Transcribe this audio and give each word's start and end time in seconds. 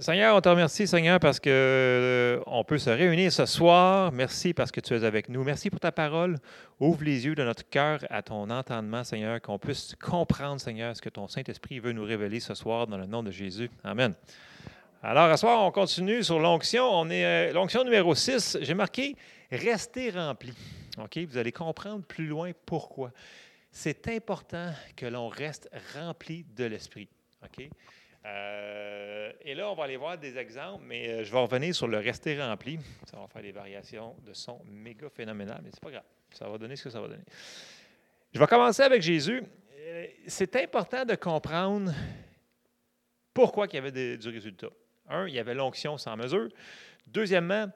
Seigneur, 0.00 0.34
on 0.34 0.40
te 0.40 0.48
remercie, 0.48 0.86
Seigneur, 0.86 1.20
parce 1.20 1.38
qu'on 1.38 1.50
euh, 1.50 2.62
peut 2.66 2.78
se 2.78 2.88
réunir 2.88 3.30
ce 3.30 3.44
soir. 3.44 4.10
Merci 4.12 4.54
parce 4.54 4.72
que 4.72 4.80
tu 4.80 4.94
es 4.94 5.04
avec 5.04 5.28
nous. 5.28 5.44
Merci 5.44 5.68
pour 5.68 5.78
ta 5.78 5.92
parole. 5.92 6.38
Ouvre 6.78 7.04
les 7.04 7.26
yeux 7.26 7.34
de 7.34 7.44
notre 7.44 7.68
cœur 7.68 8.00
à 8.08 8.22
ton 8.22 8.48
entendement, 8.48 9.04
Seigneur, 9.04 9.42
qu'on 9.42 9.58
puisse 9.58 9.94
comprendre, 10.02 10.58
Seigneur, 10.58 10.96
ce 10.96 11.02
que 11.02 11.10
ton 11.10 11.28
Saint-Esprit 11.28 11.80
veut 11.80 11.92
nous 11.92 12.02
révéler 12.02 12.40
ce 12.40 12.54
soir 12.54 12.86
dans 12.86 12.96
le 12.96 13.04
nom 13.04 13.22
de 13.22 13.30
Jésus. 13.30 13.70
Amen. 13.84 14.14
Alors, 15.02 15.30
ce 15.32 15.36
soir, 15.42 15.62
on 15.62 15.70
continue 15.70 16.24
sur 16.24 16.38
l'onction. 16.38 16.82
On 16.90 17.10
est 17.10 17.50
euh, 17.50 17.52
l'onction 17.52 17.84
numéro 17.84 18.14
6. 18.14 18.56
J'ai 18.62 18.74
marqué 18.74 19.16
Rester 19.52 20.12
rempli. 20.12 20.54
OK? 20.96 21.18
Vous 21.28 21.36
allez 21.36 21.52
comprendre 21.52 22.06
plus 22.06 22.26
loin 22.26 22.52
pourquoi. 22.64 23.10
C'est 23.70 24.08
important 24.08 24.72
que 24.96 25.04
l'on 25.04 25.28
reste 25.28 25.68
rempli 25.94 26.46
de 26.56 26.64
l'Esprit. 26.64 27.10
OK? 27.44 27.68
Euh, 28.26 29.32
et 29.40 29.54
là, 29.54 29.70
on 29.70 29.74
va 29.74 29.84
aller 29.84 29.96
voir 29.96 30.18
des 30.18 30.36
exemples, 30.36 30.84
mais 30.86 31.08
euh, 31.08 31.24
je 31.24 31.32
vais 31.32 31.38
revenir 31.38 31.74
sur 31.74 31.88
le 31.88 31.98
rester 31.98 32.40
rempli. 32.40 32.78
Ça 33.10 33.16
va 33.16 33.26
faire 33.26 33.42
des 33.42 33.52
variations 33.52 34.14
de 34.26 34.32
son 34.34 34.60
méga 34.66 35.08
phénoménales, 35.08 35.60
mais 35.64 35.70
c'est 35.72 35.82
pas 35.82 35.90
grave. 35.90 36.04
Ça 36.32 36.48
va 36.48 36.58
donner 36.58 36.76
ce 36.76 36.84
que 36.84 36.90
ça 36.90 37.00
va 37.00 37.08
donner. 37.08 37.24
Je 38.32 38.38
vais 38.38 38.46
commencer 38.46 38.82
avec 38.82 39.00
Jésus. 39.00 39.42
Euh, 39.78 40.06
c'est 40.26 40.54
important 40.56 41.04
de 41.04 41.14
comprendre 41.14 41.92
pourquoi 43.32 43.66
il 43.66 43.74
y 43.74 43.78
avait 43.78 44.16
du 44.16 44.28
résultat. 44.28 44.68
Un, 45.08 45.26
il 45.26 45.34
y 45.34 45.38
avait 45.38 45.54
l'onction 45.54 45.96
sans 45.96 46.16
mesure. 46.16 46.48
Deuxièmement, 47.06 47.66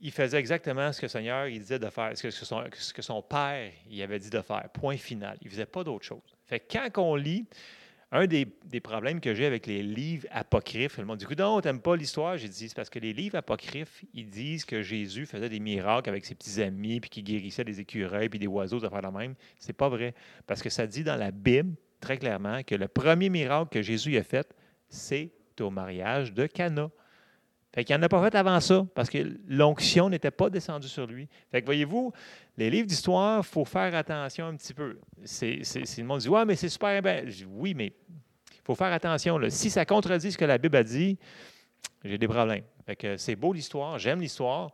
il 0.00 0.10
faisait 0.10 0.38
exactement 0.38 0.92
ce 0.92 1.00
que 1.00 1.06
le 1.06 1.10
Seigneur 1.10 1.46
disait 1.46 1.78
de 1.78 1.88
faire, 1.88 2.12
ce 2.16 2.92
que 2.92 3.02
son, 3.02 3.22
Père 3.22 3.72
avait 4.02 4.18
dit 4.18 4.30
de 4.30 4.40
faire. 4.40 4.68
Point 4.72 4.96
final. 4.96 5.36
Il 5.42 5.46
ne 5.46 5.50
faisait 5.50 5.66
pas 5.66 5.84
d'autre 5.84 6.04
chose. 6.04 6.36
Fait 6.44 6.60
que 6.60 6.88
quand 6.88 7.02
on 7.02 7.14
lit 7.14 7.46
un 8.12 8.26
des, 8.26 8.46
problèmes 8.82 9.20
que 9.20 9.34
j'ai 9.34 9.46
avec 9.46 9.66
les 9.66 9.82
livres 9.82 10.28
apocryphes, 10.30 10.98
le 10.98 11.04
monde 11.04 11.18
dit 11.18 11.26
Non, 11.36 11.60
t'aimes 11.60 11.80
pas 11.80 11.96
l'histoire? 11.96 12.36
J'ai 12.36 12.48
dit 12.48 12.68
C'est 12.68 12.74
parce 12.74 12.88
que 12.88 13.00
les 13.00 13.12
livres 13.12 13.36
apocryphes, 13.36 14.04
ils 14.14 14.30
disent 14.30 14.64
que 14.64 14.80
Jésus 14.80 15.26
faisait 15.26 15.48
des 15.48 15.58
miracles 15.58 16.08
avec 16.08 16.24
ses 16.24 16.34
petits 16.34 16.62
amis, 16.62 17.00
puis 17.00 17.10
qu'il 17.10 17.24
guérissait 17.24 17.64
des 17.64 17.80
écureuils, 17.80 18.28
puis 18.28 18.38
des 18.38 18.46
oiseaux, 18.46 18.78
de 18.78 18.88
faire 18.88 19.02
la 19.02 19.10
même. 19.10 19.34
C'est 19.58 19.72
pas 19.72 19.88
vrai. 19.88 20.14
Parce 20.46 20.62
que 20.62 20.70
ça 20.70 20.86
dit 20.86 21.02
dans 21.02 21.16
la 21.16 21.32
Bible, 21.32 21.74
très 22.00 22.16
clairement, 22.16 22.62
que 22.62 22.76
le 22.76 22.86
premier 22.86 23.28
miracle 23.28 23.70
que 23.70 23.82
Jésus 23.82 24.16
a 24.16 24.22
fait, 24.22 24.54
c'est 24.88 25.32
au 25.60 25.70
mariage 25.70 26.32
de 26.32 26.46
Cana. 26.46 26.90
Fait 27.76 27.84
qu'il 27.84 27.94
n'en 27.94 28.02
a 28.04 28.08
pas 28.08 28.22
fait 28.22 28.34
avant 28.34 28.58
ça, 28.58 28.86
parce 28.94 29.10
que 29.10 29.18
l'onction 29.46 30.08
n'était 30.08 30.30
pas 30.30 30.48
descendue 30.48 30.88
sur 30.88 31.06
lui. 31.06 31.28
Fait 31.50 31.60
que 31.60 31.66
voyez-vous, 31.66 32.10
les 32.56 32.70
livres 32.70 32.86
d'histoire, 32.86 33.40
il 33.44 33.46
faut 33.46 33.66
faire 33.66 33.94
attention 33.94 34.46
un 34.46 34.56
petit 34.56 34.72
peu. 34.72 34.98
C'est, 35.24 35.60
le 35.98 36.04
monde 36.04 36.20
dit 36.20 36.28
Ouais, 36.30 36.46
mais 36.46 36.56
c'est 36.56 36.70
super 36.70 37.02
bien. 37.02 37.24
oui, 37.50 37.74
mais 37.74 37.88
il 37.88 38.62
faut 38.64 38.74
faire 38.74 38.90
attention. 38.94 39.38
Si 39.50 39.68
ça 39.68 39.84
contredit 39.84 40.32
ce 40.32 40.38
que 40.38 40.46
la 40.46 40.56
Bible 40.56 40.74
a 40.74 40.82
dit, 40.82 41.18
j'ai 42.02 42.16
des 42.16 42.26
problèmes. 42.26 42.64
C'est 43.18 43.36
beau 43.36 43.52
l'histoire, 43.52 43.98
j'aime 43.98 44.22
l'histoire, 44.22 44.72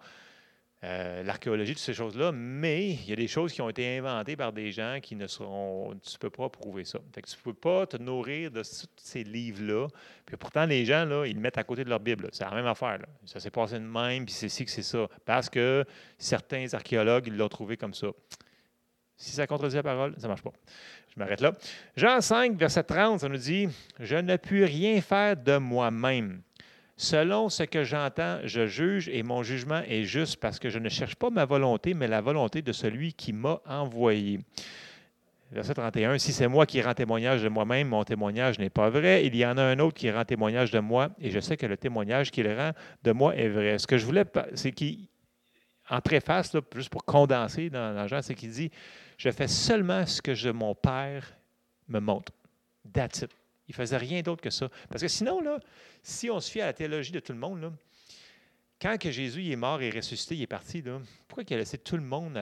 euh, 0.84 1.22
l'archéologie, 1.22 1.74
toutes 1.74 1.82
ces 1.82 1.94
choses-là, 1.94 2.32
mais 2.32 2.90
il 2.90 3.08
y 3.08 3.12
a 3.12 3.16
des 3.16 3.28
choses 3.28 3.52
qui 3.52 3.62
ont 3.62 3.68
été 3.68 3.98
inventées 3.98 4.34
par 4.34 4.52
des 4.52 4.72
gens 4.72 4.98
qui 5.00 5.14
ne 5.14 5.28
seront. 5.28 5.94
Tu 6.02 6.14
ne 6.14 6.18
peux 6.18 6.30
pas 6.30 6.48
prouver 6.48 6.84
ça. 6.84 6.98
tu 7.12 7.20
ne 7.20 7.42
peux 7.44 7.54
pas 7.54 7.86
te 7.86 7.96
nourrir 7.98 8.50
de 8.50 8.62
tous 8.62 8.88
ces 8.96 9.22
livres-là. 9.22 9.86
Puis 10.26 10.36
pourtant, 10.36 10.66
les 10.66 10.84
gens, 10.84 11.04
là, 11.04 11.24
ils 11.24 11.34
le 11.34 11.40
mettent 11.40 11.58
à 11.58 11.62
côté 11.62 11.84
de 11.84 11.88
leur 11.88 12.00
Bible. 12.00 12.28
C'est 12.32 12.44
la 12.44 12.50
même 12.50 12.66
affaire. 12.66 12.98
Ça 13.26 13.38
s'est 13.38 13.52
passé 13.52 13.74
de 13.74 13.84
même, 13.84 14.24
puis 14.24 14.34
c'est 14.34 14.48
ci 14.48 14.64
que 14.64 14.72
c'est 14.72 14.82
ça. 14.82 15.06
Parce 15.24 15.48
que 15.48 15.84
certains 16.18 16.66
archéologues, 16.72 17.28
ils 17.28 17.36
l'ont 17.36 17.48
trouvé 17.48 17.76
comme 17.76 17.94
ça. 17.94 18.08
Si 19.16 19.30
ça 19.30 19.46
contredit 19.46 19.76
la 19.76 19.84
parole, 19.84 20.14
ça 20.16 20.22
ne 20.22 20.28
marche 20.28 20.42
pas. 20.42 20.52
Je 21.14 21.20
m'arrête 21.20 21.40
là. 21.40 21.52
Jean 21.96 22.20
5, 22.20 22.56
verset 22.56 22.82
30, 22.82 23.20
ça 23.20 23.28
nous 23.28 23.36
dit 23.36 23.68
Je 24.00 24.16
ne 24.16 24.36
puis 24.36 24.64
rien 24.64 25.00
faire 25.00 25.36
de 25.36 25.58
moi-même. 25.58 26.42
Selon 27.02 27.48
ce 27.48 27.64
que 27.64 27.82
j'entends, 27.82 28.38
je 28.44 28.68
juge 28.68 29.08
et 29.08 29.24
mon 29.24 29.42
jugement 29.42 29.82
est 29.88 30.04
juste 30.04 30.36
parce 30.36 30.60
que 30.60 30.70
je 30.70 30.78
ne 30.78 30.88
cherche 30.88 31.16
pas 31.16 31.30
ma 31.30 31.44
volonté, 31.44 31.94
mais 31.94 32.06
la 32.06 32.20
volonté 32.20 32.62
de 32.62 32.70
celui 32.70 33.12
qui 33.12 33.32
m'a 33.32 33.60
envoyé. 33.66 34.38
Verset 35.50 35.74
31, 35.74 36.18
Si 36.18 36.32
c'est 36.32 36.46
moi 36.46 36.64
qui 36.64 36.80
rends 36.80 36.94
témoignage 36.94 37.42
de 37.42 37.48
moi-même, 37.48 37.88
mon 37.88 38.04
témoignage 38.04 38.60
n'est 38.60 38.70
pas 38.70 38.88
vrai. 38.88 39.26
Il 39.26 39.34
y 39.34 39.44
en 39.44 39.58
a 39.58 39.64
un 39.64 39.80
autre 39.80 39.96
qui 39.96 40.12
rend 40.12 40.24
témoignage 40.24 40.70
de 40.70 40.78
moi 40.78 41.08
et 41.18 41.32
je 41.32 41.40
sais 41.40 41.56
que 41.56 41.66
le 41.66 41.76
témoignage 41.76 42.30
qu'il 42.30 42.46
rend 42.46 42.70
de 43.02 43.10
moi 43.10 43.34
est 43.34 43.48
vrai. 43.48 43.78
Ce 43.80 43.88
que 43.88 43.98
je 43.98 44.06
voulais, 44.06 44.24
c'est 44.54 44.70
qu'en 44.70 46.00
préface, 46.02 46.56
juste 46.76 46.90
pour 46.90 47.04
condenser 47.04 47.68
dans 47.68 47.92
l'agent, 47.92 48.22
c'est 48.22 48.36
qu'il 48.36 48.50
dit 48.52 48.70
Je 49.18 49.30
fais 49.30 49.48
seulement 49.48 50.06
ce 50.06 50.22
que 50.22 50.34
je, 50.34 50.50
mon 50.50 50.76
Père 50.76 51.36
me 51.88 51.98
montre. 51.98 52.30
That's. 52.92 53.26
Il 53.68 53.72
ne 53.72 53.74
faisait 53.74 53.96
rien 53.96 54.22
d'autre 54.22 54.42
que 54.42 54.50
ça. 54.50 54.68
Parce 54.88 55.02
que 55.02 55.08
sinon, 55.08 55.40
là, 55.40 55.58
si 56.02 56.30
on 56.30 56.40
se 56.40 56.50
fie 56.50 56.60
à 56.60 56.66
la 56.66 56.72
théologie 56.72 57.12
de 57.12 57.20
tout 57.20 57.32
le 57.32 57.38
monde, 57.38 57.72
quand 58.80 58.98
que 58.98 59.10
Jésus 59.10 59.50
est 59.50 59.56
mort 59.56 59.80
et 59.80 59.90
ressuscité, 59.90 60.34
il 60.34 60.42
est 60.42 60.48
parti, 60.48 60.82
pourquoi 61.28 61.44
il 61.48 61.54
a 61.54 61.58
laissé 61.58 61.78
tout 61.78 61.96
le 61.96 62.02
monde, 62.02 62.34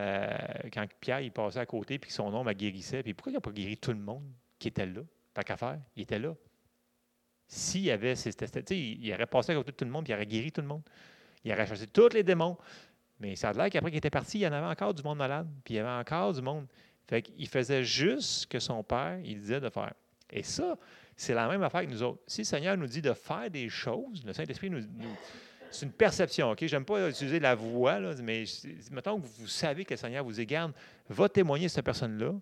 quand 0.72 0.86
Pierre 0.98 1.20
il 1.20 1.31
passait 1.31 1.58
à 1.58 1.66
côté 1.66 1.98
puis 1.98 2.08
que 2.08 2.14
son 2.14 2.47
a 2.47 2.54
guérissait, 2.54 3.03
puis 3.03 3.12
pourquoi 3.12 3.32
il 3.32 3.34
n'a 3.34 3.41
pas 3.41 3.50
guéri 3.50 3.76
tout 3.76 3.92
le 3.92 3.98
monde 3.98 4.25
qui 4.58 4.69
était 4.69 4.86
là? 4.86 5.03
Tant 5.34 5.42
qu'à 5.42 5.56
faire, 5.56 5.78
il 5.97 6.03
était 6.03 6.19
là. 6.19 6.34
S'il 7.47 7.82
y 7.82 7.91
avait, 7.91 8.14
il 8.14 9.12
aurait 9.12 9.26
passé 9.26 9.52
à 9.52 9.54
côté 9.56 9.72
de 9.72 9.76
tout 9.76 9.84
le 9.84 9.91
monde 9.91 10.04
puis 10.04 10.12
il 10.12 10.16
aurait 10.16 10.26
guéri 10.26 10.50
tout 10.50 10.62
le 10.62 10.69
monde. 10.69 10.82
Il 11.44 11.52
aurait 11.52 11.66
chassé 11.66 11.87
tous 11.87 12.14
les 12.14 12.22
démons. 12.22 12.56
Mais 13.19 13.37
ça 13.37 13.50
a 13.50 13.52
l'air 13.52 13.69
qu'après 13.69 13.91
qu'il 13.91 13.98
était 13.98 14.08
parti, 14.08 14.38
il 14.38 14.42
y 14.42 14.47
en 14.47 14.52
avait 14.52 14.66
encore 14.66 14.94
du 14.94 15.02
monde 15.02 15.19
malade, 15.19 15.47
puis 15.62 15.75
il 15.75 15.76
y 15.76 15.81
avait 15.81 15.91
encore 15.91 16.32
du 16.32 16.41
monde. 16.41 16.66
Fait 17.06 17.20
qu'il 17.20 17.48
faisait 17.48 17.84
juste 17.84 18.22
ce 18.22 18.47
que 18.47 18.58
son 18.58 18.82
père, 18.82 19.19
il 19.22 19.38
disait 19.41 19.60
de 19.60 19.69
faire. 19.69 19.92
Et 20.31 20.42
ça, 20.42 20.78
c'est 21.20 21.34
la 21.34 21.47
même 21.48 21.62
affaire 21.62 21.82
que 21.82 21.91
nous 21.91 22.03
autres. 22.03 22.22
Si 22.26 22.41
le 22.41 22.47
Seigneur 22.47 22.76
nous 22.78 22.86
dit 22.86 23.03
de 23.03 23.12
faire 23.12 23.50
des 23.50 23.69
choses, 23.69 24.25
le 24.25 24.32
Saint-Esprit 24.32 24.70
nous, 24.70 24.82
c'est 25.70 25.84
une 25.84 25.92
perception, 25.92 26.50
OK? 26.50 26.64
J'aime 26.64 26.86
pas 26.86 27.10
utiliser 27.10 27.38
la 27.38 27.54
voix, 27.54 28.00
mais 28.22 28.44
mettons 28.91 29.20
que 29.20 29.26
vous 29.26 29.47
savez 29.47 29.84
que 29.84 29.92
le 29.92 29.98
Seigneur 29.98 30.25
vous 30.25 30.41
égarde, 30.41 30.72
va 31.10 31.28
témoigner 31.28 31.69
cette 31.69 31.84
personne-là, 31.84 32.32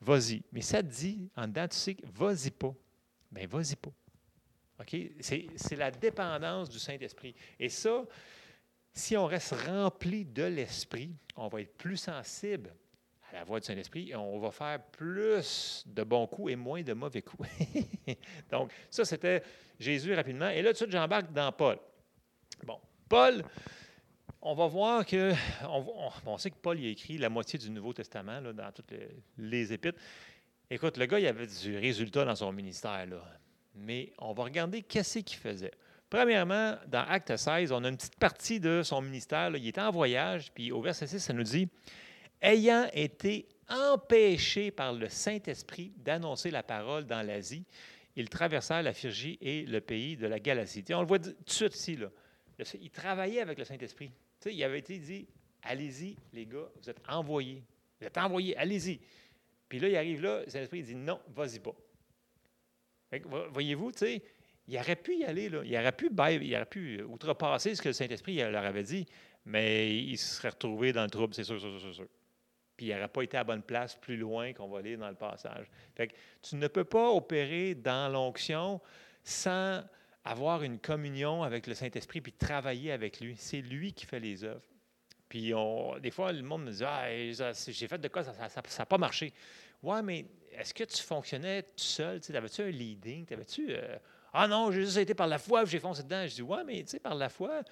vas-y. 0.00 0.42
Mais 0.52 0.60
ça 0.60 0.80
te 0.80 0.86
dit, 0.86 1.28
en 1.36 1.48
dedans, 1.48 1.66
tu 1.66 1.76
sais, 1.76 1.96
vas-y 2.04 2.50
pas. 2.52 2.72
Bien, 3.32 3.48
vas-y 3.48 3.74
pas. 3.74 3.90
OK? 4.80 4.96
C'est 5.18 5.76
la 5.76 5.90
dépendance 5.90 6.68
du 6.68 6.78
Saint-Esprit. 6.78 7.34
Et 7.58 7.68
ça, 7.68 8.04
si 8.92 9.16
on 9.16 9.26
reste 9.26 9.56
rempli 9.66 10.24
de 10.24 10.44
l'Esprit, 10.44 11.10
on 11.34 11.48
va 11.48 11.62
être 11.62 11.76
plus 11.76 11.96
sensible 11.96 12.72
la 13.34 13.42
voix 13.42 13.58
du 13.58 13.66
Saint-Esprit, 13.66 14.14
on 14.14 14.38
va 14.38 14.52
faire 14.52 14.80
plus 14.80 15.82
de 15.86 16.04
bons 16.04 16.26
coups 16.28 16.52
et 16.52 16.56
moins 16.56 16.82
de 16.82 16.92
mauvais 16.92 17.20
coups. 17.20 17.48
Donc, 18.50 18.70
ça, 18.88 19.04
c'était 19.04 19.42
Jésus 19.78 20.14
rapidement. 20.14 20.48
Et 20.48 20.62
là, 20.62 20.68
tout 20.68 20.72
de 20.72 20.76
suite, 20.76 20.92
j'embarque 20.92 21.32
dans 21.32 21.50
Paul. 21.50 21.78
Bon, 22.62 22.78
Paul, 23.08 23.44
on 24.40 24.54
va 24.54 24.68
voir 24.68 25.04
que. 25.04 25.32
On, 26.26 26.38
sait 26.38 26.50
que 26.50 26.56
Paul 26.62 26.78
il 26.78 26.86
a 26.86 26.90
écrit 26.90 27.18
la 27.18 27.28
moitié 27.28 27.58
du 27.58 27.70
Nouveau 27.70 27.92
Testament 27.92 28.38
là, 28.40 28.52
dans 28.52 28.70
toutes 28.70 28.94
les, 29.36 29.72
épîtres. 29.72 29.98
Écoute, 30.70 30.96
le 30.96 31.06
gars, 31.06 31.18
il 31.18 31.26
avait 31.26 31.48
du 31.48 31.76
résultat 31.76 32.24
dans 32.24 32.36
son 32.36 32.52
ministère. 32.52 33.04
Là. 33.06 33.20
Mais 33.74 34.12
on 34.18 34.32
va 34.32 34.44
regarder 34.44 34.82
qu'est-ce 34.82 35.18
qu'il 35.18 35.38
faisait. 35.38 35.72
Premièrement, 36.08 36.76
dans 36.86 37.04
Acte 37.08 37.36
16, 37.36 37.72
on 37.72 37.82
a 37.82 37.88
une 37.88 37.96
petite 37.96 38.16
partie 38.16 38.60
de 38.60 38.82
son 38.84 39.02
ministère. 39.02 39.50
Il 39.56 39.66
était 39.66 39.80
en 39.80 39.90
voyage, 39.90 40.52
puis 40.54 40.70
au 40.70 40.80
verset 40.80 41.08
6, 41.08 41.18
ça 41.18 41.32
nous 41.32 41.42
dit 41.42 41.68
ayant 42.44 42.88
été 42.92 43.48
empêchés 43.68 44.70
par 44.70 44.92
le 44.92 45.08
Saint-Esprit 45.08 45.92
d'annoncer 45.96 46.50
la 46.50 46.62
parole 46.62 47.06
dans 47.06 47.26
l'Asie, 47.26 47.64
ils 48.14 48.28
traversèrent 48.28 48.82
la 48.82 48.92
Phrygie 48.92 49.38
et 49.40 49.64
le 49.64 49.80
pays 49.80 50.16
de 50.16 50.26
la 50.26 50.38
Galatie. 50.38 50.84
on 50.90 51.00
le 51.00 51.06
voit 51.06 51.18
tout 51.18 51.30
de 51.30 51.50
suite 51.50 51.74
ici. 51.74 51.96
Là. 51.96 52.08
Il 52.80 52.90
travaillait 52.90 53.40
avec 53.40 53.58
le 53.58 53.64
Saint-Esprit. 53.64 54.12
Il 54.46 54.62
avait 54.62 54.78
été 54.78 54.98
dit 54.98 55.26
Allez-y, 55.62 56.16
les 56.32 56.44
gars, 56.44 56.68
vous 56.80 56.90
êtes 56.90 57.00
envoyés. 57.08 57.64
Vous 57.98 58.06
êtes 58.06 58.18
envoyés, 58.18 58.56
allez-y. 58.56 59.00
Puis 59.68 59.80
là, 59.80 59.88
il 59.88 59.96
arrive 59.96 60.22
là, 60.22 60.42
le 60.44 60.50
Saint-Esprit 60.50 60.82
dit 60.82 60.94
Non, 60.94 61.18
vas-y 61.34 61.58
pas. 61.58 61.74
Voyez-vous, 63.52 63.90
il 64.66 64.78
aurait 64.78 64.96
pu 64.96 65.16
y 65.16 65.24
aller, 65.24 65.48
là. 65.48 65.62
il 65.64 65.74
aurait 65.76 65.92
pu, 65.92 66.10
il 66.10 66.54
aurait 66.54 66.66
pu 66.66 67.02
outrepasser 67.02 67.74
ce 67.74 67.82
que 67.82 67.88
le 67.88 67.94
Saint-Esprit 67.94 68.36
leur 68.36 68.64
avait 68.64 68.82
dit, 68.82 69.06
mais 69.44 69.96
il 69.96 70.18
se 70.18 70.36
serait 70.36 70.48
retrouvé 70.50 70.92
dans 70.92 71.04
le 71.04 71.10
trouble, 71.10 71.32
c'est 71.32 71.44
sûr, 71.44 71.60
c'est 71.60 71.70
sûr, 71.70 71.80
c'est 71.80 71.92
sûr 71.92 72.08
puis 72.76 72.86
il 72.86 72.94
n'aurait 72.94 73.08
pas 73.08 73.22
été 73.22 73.36
à 73.36 73.44
bonne 73.44 73.62
place 73.62 73.94
plus 73.94 74.16
loin 74.16 74.52
qu'on 74.52 74.68
va 74.68 74.82
lire 74.82 74.98
dans 74.98 75.08
le 75.08 75.14
passage. 75.14 75.66
Fait 75.94 76.10
tu 76.42 76.56
ne 76.56 76.66
peux 76.66 76.84
pas 76.84 77.10
opérer 77.10 77.74
dans 77.74 78.12
l'onction 78.12 78.80
sans 79.22 79.82
avoir 80.24 80.62
une 80.62 80.78
communion 80.78 81.42
avec 81.42 81.66
le 81.66 81.74
Saint-Esprit 81.74 82.20
puis 82.20 82.32
travailler 82.32 82.92
avec 82.92 83.20
lui. 83.20 83.36
C'est 83.38 83.60
lui 83.60 83.92
qui 83.92 84.06
fait 84.06 84.20
les 84.20 84.44
œuvres. 84.44 84.64
Puis 85.28 85.52
on, 85.54 85.98
des 85.98 86.10
fois, 86.10 86.32
le 86.32 86.42
monde 86.42 86.64
me 86.64 86.70
dit 86.70 86.84
Ah, 86.84 87.08
j'ai 87.52 87.88
fait 87.88 87.98
de 87.98 88.08
quoi, 88.08 88.24
ça 88.24 88.32
n'a 88.32 88.86
pas 88.86 88.98
marché. 88.98 89.32
Ouais, 89.82 90.02
mais 90.02 90.26
est-ce 90.52 90.72
que 90.72 90.84
tu 90.84 91.02
fonctionnais 91.02 91.62
tout 91.62 91.84
seul? 91.84 92.20
Avais-tu 92.34 92.62
un 92.62 92.70
leading? 92.70 93.26
Avais-tu. 93.32 93.66
Euh, 93.70 93.98
ah 94.32 94.48
non, 94.48 94.70
j'ai 94.70 94.82
juste 94.82 94.96
été 94.96 95.14
par 95.14 95.26
la 95.26 95.38
foi, 95.38 95.64
j'ai 95.64 95.78
foncé 95.78 96.02
dedans. 96.02 96.26
Je 96.26 96.34
dis 96.34 96.42
Ouais, 96.42 96.64
mais 96.64 96.82
tu 96.82 96.90
sais, 96.90 97.00
par 97.00 97.14
la 97.14 97.28
foi, 97.28 97.62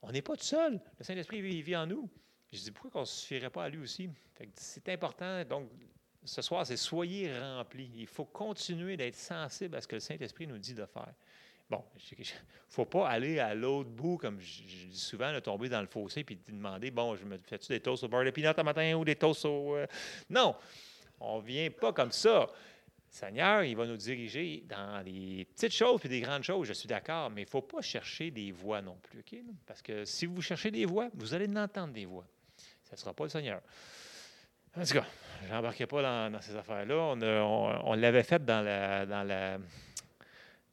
on 0.00 0.10
n'est 0.10 0.22
pas 0.22 0.36
tout 0.36 0.44
seul. 0.44 0.80
Le 0.98 1.04
Saint-Esprit 1.04 1.62
vit 1.62 1.76
en 1.76 1.86
nous. 1.86 2.08
Je 2.52 2.58
dis, 2.58 2.70
pourquoi 2.70 3.00
on 3.00 3.04
ne 3.04 3.06
suffirait 3.06 3.50
pas 3.50 3.64
à 3.64 3.68
lui 3.68 3.78
aussi? 3.78 4.10
C'est 4.56 4.88
important. 4.90 5.42
Donc, 5.44 5.70
ce 6.24 6.42
soir, 6.42 6.66
c'est 6.66 6.76
soyez 6.76 7.32
remplis. 7.38 7.90
Il 7.96 8.06
faut 8.06 8.26
continuer 8.26 8.96
d'être 8.96 9.16
sensible 9.16 9.76
à 9.76 9.80
ce 9.80 9.88
que 9.88 9.96
le 9.96 10.00
Saint-Esprit 10.00 10.46
nous 10.46 10.58
dit 10.58 10.74
de 10.74 10.84
faire. 10.84 11.14
bon, 11.70 11.82
il 12.10 12.20
ne 12.20 12.24
faut 12.68 12.84
pas 12.84 13.08
aller 13.08 13.38
à 13.38 13.54
l'autre 13.54 13.90
bout, 13.90 14.18
comme 14.18 14.38
je, 14.38 14.62
dis 14.62 14.98
souvent, 14.98 15.40
tomber 15.40 15.68
dans 15.68 15.80
le 15.80 15.86
fossé 15.86 16.24
puis 16.24 16.38
demander, 16.46 16.90
bon, 16.90 17.16
je 17.16 17.24
me 17.24 17.38
fais-tu 17.38 17.68
des 17.68 17.80
toasts 17.80 18.04
au 18.04 18.08
beurre 18.08 18.24
de 18.24 18.30
peanut 18.30 18.58
un 18.58 18.62
matin 18.62 18.94
ou 18.94 19.04
des 19.04 19.16
toasts 19.16 19.46
au... 19.46 19.76
Euh, 19.76 19.86
non, 20.28 20.54
on 21.20 21.40
ne 21.40 21.46
vient 21.46 21.70
pas 21.70 21.92
comme 21.92 22.12
ça. 22.12 22.46
Seigneur, 23.08 23.62
il 23.64 23.76
va 23.76 23.86
nous 23.86 23.96
diriger 23.96 24.64
dans 24.66 25.04
les 25.04 25.44
petites 25.44 25.74
choses 25.74 26.00
et 26.04 26.08
des 26.08 26.20
grandes 26.20 26.44
choses, 26.44 26.66
je 26.66 26.72
suis 26.72 26.88
d'accord, 26.88 27.30
mais 27.30 27.42
il 27.42 27.44
ne 27.44 27.50
faut 27.50 27.60
pas 27.60 27.82
chercher 27.82 28.30
des 28.30 28.52
voix 28.52 28.80
non 28.80 28.96
plus. 29.02 29.22
Parce 29.66 29.82
que 29.82 30.04
si 30.06 30.24
vous 30.24 30.40
cherchez 30.40 30.70
des 30.70 30.86
voix, 30.86 31.10
vous 31.14 31.34
allez 31.34 31.46
entendre 31.54 31.92
des 31.92 32.06
voix. 32.06 32.26
Ce 32.92 32.96
ne 32.96 33.00
sera 33.00 33.14
pas 33.14 33.24
le 33.24 33.30
Seigneur. 33.30 33.60
En 34.76 34.84
tout 34.84 34.94
cas, 34.94 35.06
je 35.44 35.52
n'embarquais 35.52 35.86
pas 35.86 36.30
dans, 36.30 36.40
ces 36.40 36.56
affaires-là. 36.56 36.94
On, 36.94 37.94
l'avait 37.94 38.22
fait 38.22 38.44
dans 38.44 38.62
la, 38.62 39.06
dans 39.06 39.22
la 39.22 39.58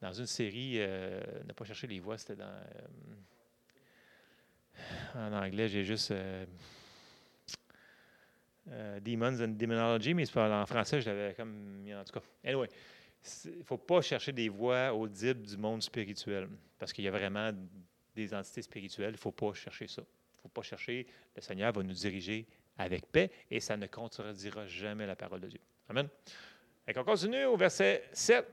dans 0.02 0.14
une 0.14 0.26
série, 0.28 0.76
euh, 0.78 1.22
ne 1.46 1.52
pas 1.54 1.66
chercher 1.66 1.88
les 1.88 2.00
voix, 2.00 2.18
c'était 2.18 2.38
dans. 2.38 2.46
Euh, 2.46 2.88
en 5.16 5.34
anglais, 5.34 5.68
j'ai 5.68 5.84
juste. 5.84 6.12
Euh, 6.12 6.46
euh, 8.70 9.00
Demons 9.00 9.42
and 9.42 9.56
Demonology, 9.58 10.14
mais 10.14 10.26
en 10.38 10.66
français, 10.66 11.02
je 11.02 11.10
l'avais 11.10 11.34
comme 11.34 11.52
mis 11.82 11.94
en 11.94 12.04
tout 12.04 12.14
cas. 12.14 12.22
Anyway, 12.46 12.70
il 13.46 13.58
ne 13.58 13.64
faut 13.64 13.78
pas 13.78 14.02
chercher 14.02 14.32
des 14.32 14.48
voix 14.48 14.94
audibles 14.94 15.42
du 15.42 15.58
monde 15.58 15.82
spirituel, 15.82 16.48
parce 16.78 16.94
qu'il 16.94 17.04
y 17.04 17.08
a 17.08 17.12
vraiment 17.12 17.52
des 18.16 18.34
entités 18.34 18.62
spirituelles. 18.62 19.10
Il 19.10 19.14
ne 19.14 19.18
faut 19.18 19.32
pas 19.32 19.54
chercher 19.54 19.88
ça. 19.88 20.04
Ne 20.40 20.44
faut 20.44 20.50
pas 20.50 20.62
chercher. 20.62 21.06
Le 21.36 21.42
Seigneur 21.42 21.72
va 21.74 21.84
nous 21.84 21.94
diriger 21.94 22.48
avec 22.78 23.06
paix 23.12 23.30
et 23.52 23.60
ça 23.60 23.78
ne 23.78 23.88
contredira 23.88 24.66
jamais 24.68 25.06
la 25.06 25.16
parole 25.16 25.42
de 25.42 25.48
Dieu. 25.48 25.60
Amen. 25.90 26.08
Et 26.88 26.98
on 26.98 27.04
continue 27.04 27.46
au 27.46 27.58
verset 27.58 28.04
7. 28.14 28.46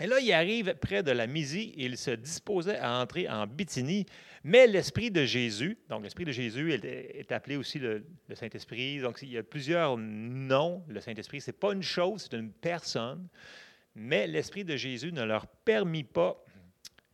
Et 0.00 0.06
là, 0.06 0.18
il 0.20 0.32
arrive 0.32 0.74
près 0.76 1.02
de 1.02 1.10
la 1.10 1.26
Mysie 1.26 1.74
et 1.76 1.84
il 1.86 1.98
se 1.98 2.12
disposait 2.12 2.78
à 2.78 3.00
entrer 3.00 3.28
en 3.28 3.46
Bithynie, 3.46 4.06
mais 4.44 4.66
l'Esprit 4.66 5.10
de 5.10 5.24
Jésus, 5.24 5.76
donc 5.88 6.04
l'Esprit 6.04 6.24
de 6.24 6.32
Jésus 6.32 6.72
est, 6.72 7.32
appelé 7.32 7.56
aussi 7.56 7.78
le, 7.78 8.04
Saint-Esprit, 8.32 9.00
donc 9.00 9.18
il 9.22 9.30
y 9.30 9.38
a 9.38 9.42
plusieurs 9.42 9.98
noms, 9.98 10.82
le 10.88 11.00
Saint-Esprit, 11.00 11.40
ce 11.40 11.50
n'est 11.50 11.56
pas 11.56 11.72
une 11.72 11.82
chose, 11.82 12.28
c'est 12.30 12.36
une 12.38 12.50
personne, 12.50 13.28
mais 13.94 14.26
l'Esprit 14.26 14.64
de 14.64 14.76
Jésus 14.76 15.12
ne 15.12 15.22
leur 15.22 15.46
permit 15.46 16.04
pas. 16.04 16.42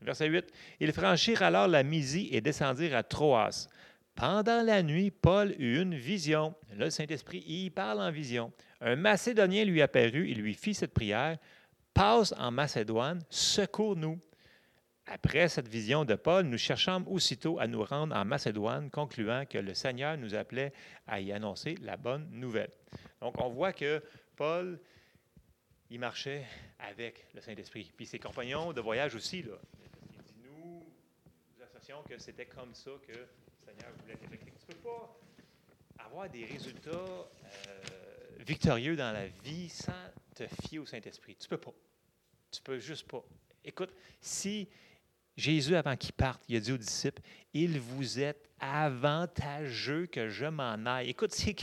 Verset 0.03 0.29
8, 0.29 0.45
ils 0.79 0.93
franchirent 0.93 1.43
alors 1.43 1.67
la 1.67 1.83
Mysie 1.83 2.29
et 2.31 2.41
descendirent 2.41 2.95
à 2.95 3.03
Troas. 3.03 3.69
Pendant 4.17 4.63
la 4.63 4.83
nuit, 4.83 5.11
Paul 5.11 5.55
eut 5.59 5.81
une 5.81 5.95
vision. 5.95 6.55
Le 6.75 6.91
Saint-Esprit, 6.91 7.45
il 7.47 7.71
parle 7.71 8.01
en 8.01 8.11
vision. 8.11 8.53
Un 8.81 8.97
Macédonien 8.97 9.65
lui 9.65 9.83
apparut, 9.83 10.29
il 10.29 10.41
lui 10.41 10.55
fit 10.55 10.75
cette 10.75 10.95
prière 10.95 11.39
passe 11.97 12.35
en 12.37 12.51
Macédoine, 12.51 13.25
secours-nous. 13.31 14.21
Après 15.07 15.49
cette 15.49 15.67
vision 15.67 16.05
de 16.05 16.15
Paul, 16.15 16.45
nous 16.45 16.59
cherchâmes 16.59 17.09
aussitôt 17.09 17.59
à 17.59 17.67
nous 17.67 17.83
rendre 17.83 18.15
en 18.15 18.25
Macédoine, 18.27 18.91
concluant 18.91 19.47
que 19.47 19.57
le 19.57 19.73
Seigneur 19.73 20.19
nous 20.19 20.35
appelait 20.35 20.75
à 21.07 21.21
y 21.21 21.33
annoncer 21.33 21.75
la 21.81 21.97
bonne 21.97 22.29
nouvelle. 22.31 22.71
Donc, 23.23 23.41
on 23.41 23.49
voit 23.49 23.73
que 23.73 24.03
Paul, 24.37 24.79
il 25.89 25.99
marchait 25.99 26.45
avec 26.79 27.29
le 27.35 27.41
Saint-Esprit. 27.41 27.91
Puis 27.97 28.05
ses 28.05 28.19
compagnons 28.19 28.75
de 28.75 28.81
voyage 28.83 29.15
aussi, 29.15 29.43
là. 29.43 29.55
Il 29.81 30.21
dit, 30.21 30.35
nous, 30.45 30.85
nous 31.57 31.65
associons 31.65 32.03
que 32.03 32.19
c'était 32.19 32.45
comme 32.45 32.75
ça 32.75 32.91
que 33.09 33.15
Seigneur. 33.67 33.93
Tu 34.07 34.37
ne 34.37 34.75
peux 34.75 34.89
pas 34.89 35.19
avoir 35.99 36.31
des 36.31 36.45
résultats 36.45 36.91
euh, 36.91 37.29
victorieux 38.39 38.95
dans 38.95 39.13
la 39.13 39.27
vie 39.27 39.69
sans 39.69 39.93
te 40.35 40.45
fier 40.47 40.79
au 40.79 40.87
Saint-Esprit. 40.87 41.37
Tu 41.37 41.47
ne 41.47 41.51
peux 41.51 41.59
pas. 41.59 41.75
Tu 42.53 42.63
peux 42.63 42.79
juste 42.79 43.09
pas. 43.09 43.25
Écoute, 43.65 43.91
si 44.21 44.69
Jésus, 45.37 45.75
avant 45.75 45.97
qu'il 45.97 46.13
parte, 46.13 46.43
il 46.49 46.57
a 46.57 46.61
dit 46.61 46.73
aux 46.73 46.79
disciples, 46.79 47.23
il 47.53 47.81
vous 47.81 48.21
est 48.21 48.49
avantageux 48.61 50.07
que 50.07 50.29
je 50.29 50.47
m'en 50.47 50.77
aille. 50.87 51.11
Écoute, 51.11 51.33
c'est 51.33 51.57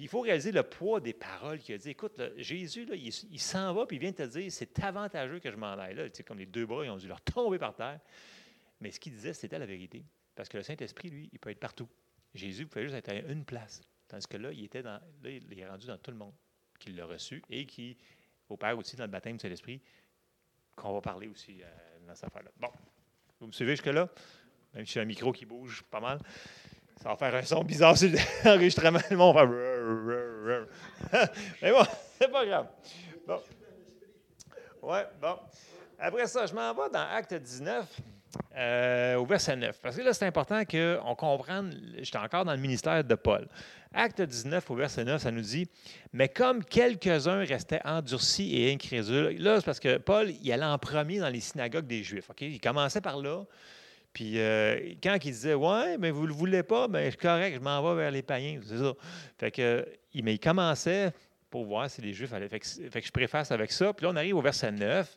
il 0.00 0.08
faut 0.08 0.20
réaliser 0.20 0.52
le 0.52 0.62
poids 0.62 1.00
des 1.00 1.12
paroles 1.12 1.58
qu'il 1.58 1.74
a 1.74 1.78
dit. 1.78 1.90
Écoute, 1.90 2.20
Jésus, 2.36 2.84
là, 2.84 2.94
il, 2.94 3.40
s'en 3.40 3.74
va, 3.74 3.84
puis 3.84 3.96
il 3.96 4.00
vient 4.00 4.12
te 4.12 4.22
dire, 4.22 4.50
c'est 4.50 4.78
avantageux 4.82 5.40
que 5.40 5.50
je 5.50 5.56
m'en 5.56 5.72
aille. 5.72 5.96
Là, 5.96 6.04
comme 6.24 6.38
les 6.38 6.46
deux 6.46 6.66
bras, 6.66 6.84
ils 6.84 6.90
ont 6.90 6.96
dû 6.96 7.08
leur 7.08 7.20
tomber 7.20 7.58
par 7.58 7.74
terre. 7.74 7.98
Mais 8.80 8.92
ce 8.92 9.00
qu'il 9.00 9.12
disait, 9.12 9.32
c'était 9.32 9.58
la 9.58 9.66
vérité. 9.66 10.04
Parce 10.38 10.48
que 10.48 10.56
le 10.56 10.62
Saint-Esprit, 10.62 11.10
lui, 11.10 11.28
il 11.32 11.40
peut 11.40 11.50
être 11.50 11.58
partout. 11.58 11.88
Jésus 12.32 12.64
pouvait 12.64 12.84
juste 12.84 12.94
être 12.94 13.08
à 13.08 13.14
une 13.14 13.44
place. 13.44 13.80
Tandis 14.06 14.24
que 14.28 14.36
là, 14.36 14.52
il 14.52 14.66
était 14.66 14.84
dans, 14.84 15.00
là, 15.20 15.30
il 15.30 15.58
est 15.58 15.66
rendu 15.66 15.88
dans 15.88 15.98
tout 15.98 16.12
le 16.12 16.16
monde 16.16 16.32
qui 16.78 16.92
l'a 16.92 17.06
reçu 17.06 17.42
et 17.50 17.66
qui 17.66 17.96
opère 18.48 18.78
aussi 18.78 18.94
dans 18.94 19.02
le 19.02 19.10
baptême 19.10 19.36
de 19.36 19.48
l'Esprit, 19.48 19.80
qu'on 20.76 20.92
va 20.94 21.00
parler 21.00 21.26
aussi 21.26 21.60
euh, 21.60 21.66
dans 22.06 22.14
cette 22.14 22.26
affaire-là. 22.26 22.52
Bon, 22.56 22.68
vous 23.40 23.48
me 23.48 23.52
suivez 23.52 23.72
jusque-là? 23.72 24.08
Même 24.74 24.86
si 24.86 24.92
j'ai 24.92 25.00
un 25.00 25.06
micro 25.06 25.32
qui 25.32 25.44
bouge 25.44 25.82
pas 25.90 25.98
mal. 25.98 26.20
Ça 27.02 27.08
va 27.08 27.16
faire 27.16 27.34
un 27.34 27.42
son 27.42 27.64
bizarre 27.64 27.98
sur 27.98 28.08
l'enregistrement. 28.44 29.00
Le 29.10 29.16
monde 29.16 30.68
Mais 31.60 31.72
bon, 31.72 31.82
c'est 32.16 32.30
pas 32.30 32.46
grave. 32.46 32.68
Bon. 33.26 33.42
Ouais, 34.82 35.04
bon. 35.20 35.36
Après 35.98 36.28
ça, 36.28 36.46
je 36.46 36.54
m'en 36.54 36.72
vais 36.74 36.90
dans 36.90 37.08
Acte 37.10 37.34
19. 37.34 38.17
Euh, 38.58 39.14
au 39.14 39.24
verset 39.24 39.54
9. 39.54 39.78
Parce 39.80 39.96
que 39.96 40.02
là, 40.02 40.12
c'est 40.12 40.26
important 40.26 40.64
qu'on 40.64 41.14
comprenne, 41.14 41.80
j'étais 42.00 42.18
encore 42.18 42.44
dans 42.44 42.54
le 42.54 42.58
ministère 42.58 43.04
de 43.04 43.14
Paul. 43.14 43.46
Acte 43.94 44.20
19, 44.20 44.68
au 44.72 44.74
verset 44.74 45.04
9, 45.04 45.22
ça 45.22 45.30
nous 45.30 45.42
dit 45.42 45.68
Mais 46.12 46.28
comme 46.28 46.64
quelques-uns 46.64 47.44
restaient 47.44 47.80
endurcis 47.84 48.56
et 48.56 48.72
incrédules, 48.72 49.36
là, 49.38 49.60
c'est 49.60 49.64
parce 49.64 49.78
que 49.78 49.98
Paul, 49.98 50.30
il 50.42 50.52
allait 50.52 50.64
en 50.64 50.76
premier 50.76 51.20
dans 51.20 51.28
les 51.28 51.38
synagogues 51.38 51.86
des 51.86 52.02
Juifs. 52.02 52.28
Il 52.40 52.60
commençait 52.60 53.00
par 53.00 53.22
là. 53.22 53.44
Puis 54.12 54.40
euh, 54.40 54.94
quand 55.00 55.14
il 55.24 55.30
disait 55.30 55.54
Ouais, 55.54 55.96
mais 55.96 56.10
vous 56.10 56.22
ne 56.22 56.28
le 56.28 56.34
voulez 56.34 56.64
pas, 56.64 56.88
bien, 56.88 57.08
c'est 57.08 57.20
correct, 57.20 57.54
je 57.54 57.60
m'en 57.60 57.80
vais 57.80 58.02
vers 58.02 58.10
les 58.10 58.22
païens. 58.22 58.58
C'est 58.66 58.78
ça. 58.78 58.92
Fait 59.38 59.52
que, 59.52 59.86
mais 60.16 60.34
il 60.34 60.40
commençait 60.40 61.12
pour 61.48 61.64
voir 61.64 61.88
si 61.88 62.02
les 62.02 62.12
Juifs 62.12 62.32
allaient. 62.32 62.48
Fait 62.48 62.64
fait 62.64 63.06
je 63.06 63.12
préface 63.12 63.52
avec 63.52 63.70
ça. 63.70 63.92
Puis 63.92 64.04
là, 64.04 64.10
on 64.12 64.16
arrive 64.16 64.34
au 64.34 64.42
verset 64.42 64.72
9. 64.72 65.16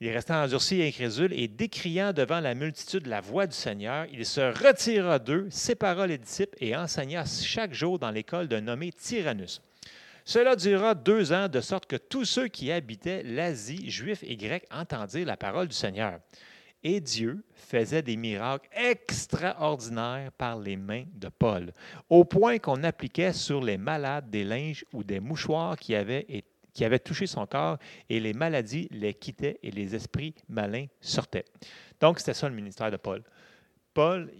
Il 0.00 0.10
restait 0.10 0.32
endurci 0.32 0.80
et 0.80 0.88
incrédule, 0.88 1.32
et 1.32 1.48
décriant 1.48 2.12
devant 2.12 2.38
la 2.38 2.54
multitude 2.54 3.06
la 3.06 3.20
voix 3.20 3.48
du 3.48 3.56
Seigneur, 3.56 4.06
il 4.12 4.24
se 4.24 4.40
retira 4.40 5.18
d'eux, 5.18 5.48
sépara 5.50 6.06
les 6.06 6.18
disciples 6.18 6.56
et 6.60 6.76
enseigna 6.76 7.24
chaque 7.24 7.74
jour 7.74 7.98
dans 7.98 8.12
l'école 8.12 8.46
d'un 8.46 8.60
nommé 8.60 8.92
Tyrannus. 8.92 9.60
Cela 10.24 10.54
dura 10.54 10.94
deux 10.94 11.32
ans, 11.32 11.48
de 11.48 11.60
sorte 11.60 11.86
que 11.86 11.96
tous 11.96 12.24
ceux 12.26 12.46
qui 12.46 12.70
habitaient 12.70 13.24
l'Asie, 13.24 13.90
juifs 13.90 14.22
et 14.22 14.36
grecs, 14.36 14.68
entendirent 14.70 15.26
la 15.26 15.36
parole 15.36 15.66
du 15.66 15.74
Seigneur. 15.74 16.20
Et 16.84 17.00
Dieu 17.00 17.42
faisait 17.54 18.02
des 18.02 18.16
miracles 18.16 18.68
extraordinaires 18.72 20.30
par 20.30 20.60
les 20.60 20.76
mains 20.76 21.06
de 21.14 21.28
Paul, 21.28 21.72
au 22.08 22.24
point 22.24 22.58
qu'on 22.58 22.84
appliquait 22.84 23.32
sur 23.32 23.64
les 23.64 23.78
malades 23.78 24.30
des 24.30 24.44
linges 24.44 24.84
ou 24.92 25.02
des 25.02 25.18
mouchoirs 25.18 25.76
qui 25.76 25.96
avaient 25.96 26.26
été 26.28 26.46
qui 26.78 26.84
avait 26.84 27.00
touché 27.00 27.26
son 27.26 27.44
corps 27.44 27.76
et 28.08 28.20
les 28.20 28.32
maladies 28.32 28.86
les 28.92 29.12
quittaient 29.12 29.58
et 29.64 29.72
les 29.72 29.96
esprits 29.96 30.32
malins 30.48 30.86
sortaient. 31.00 31.44
Donc, 31.98 32.20
c'était 32.20 32.34
ça 32.34 32.48
le 32.48 32.54
ministère 32.54 32.92
de 32.92 32.96
Paul. 32.96 33.24
Paul, 33.92 34.32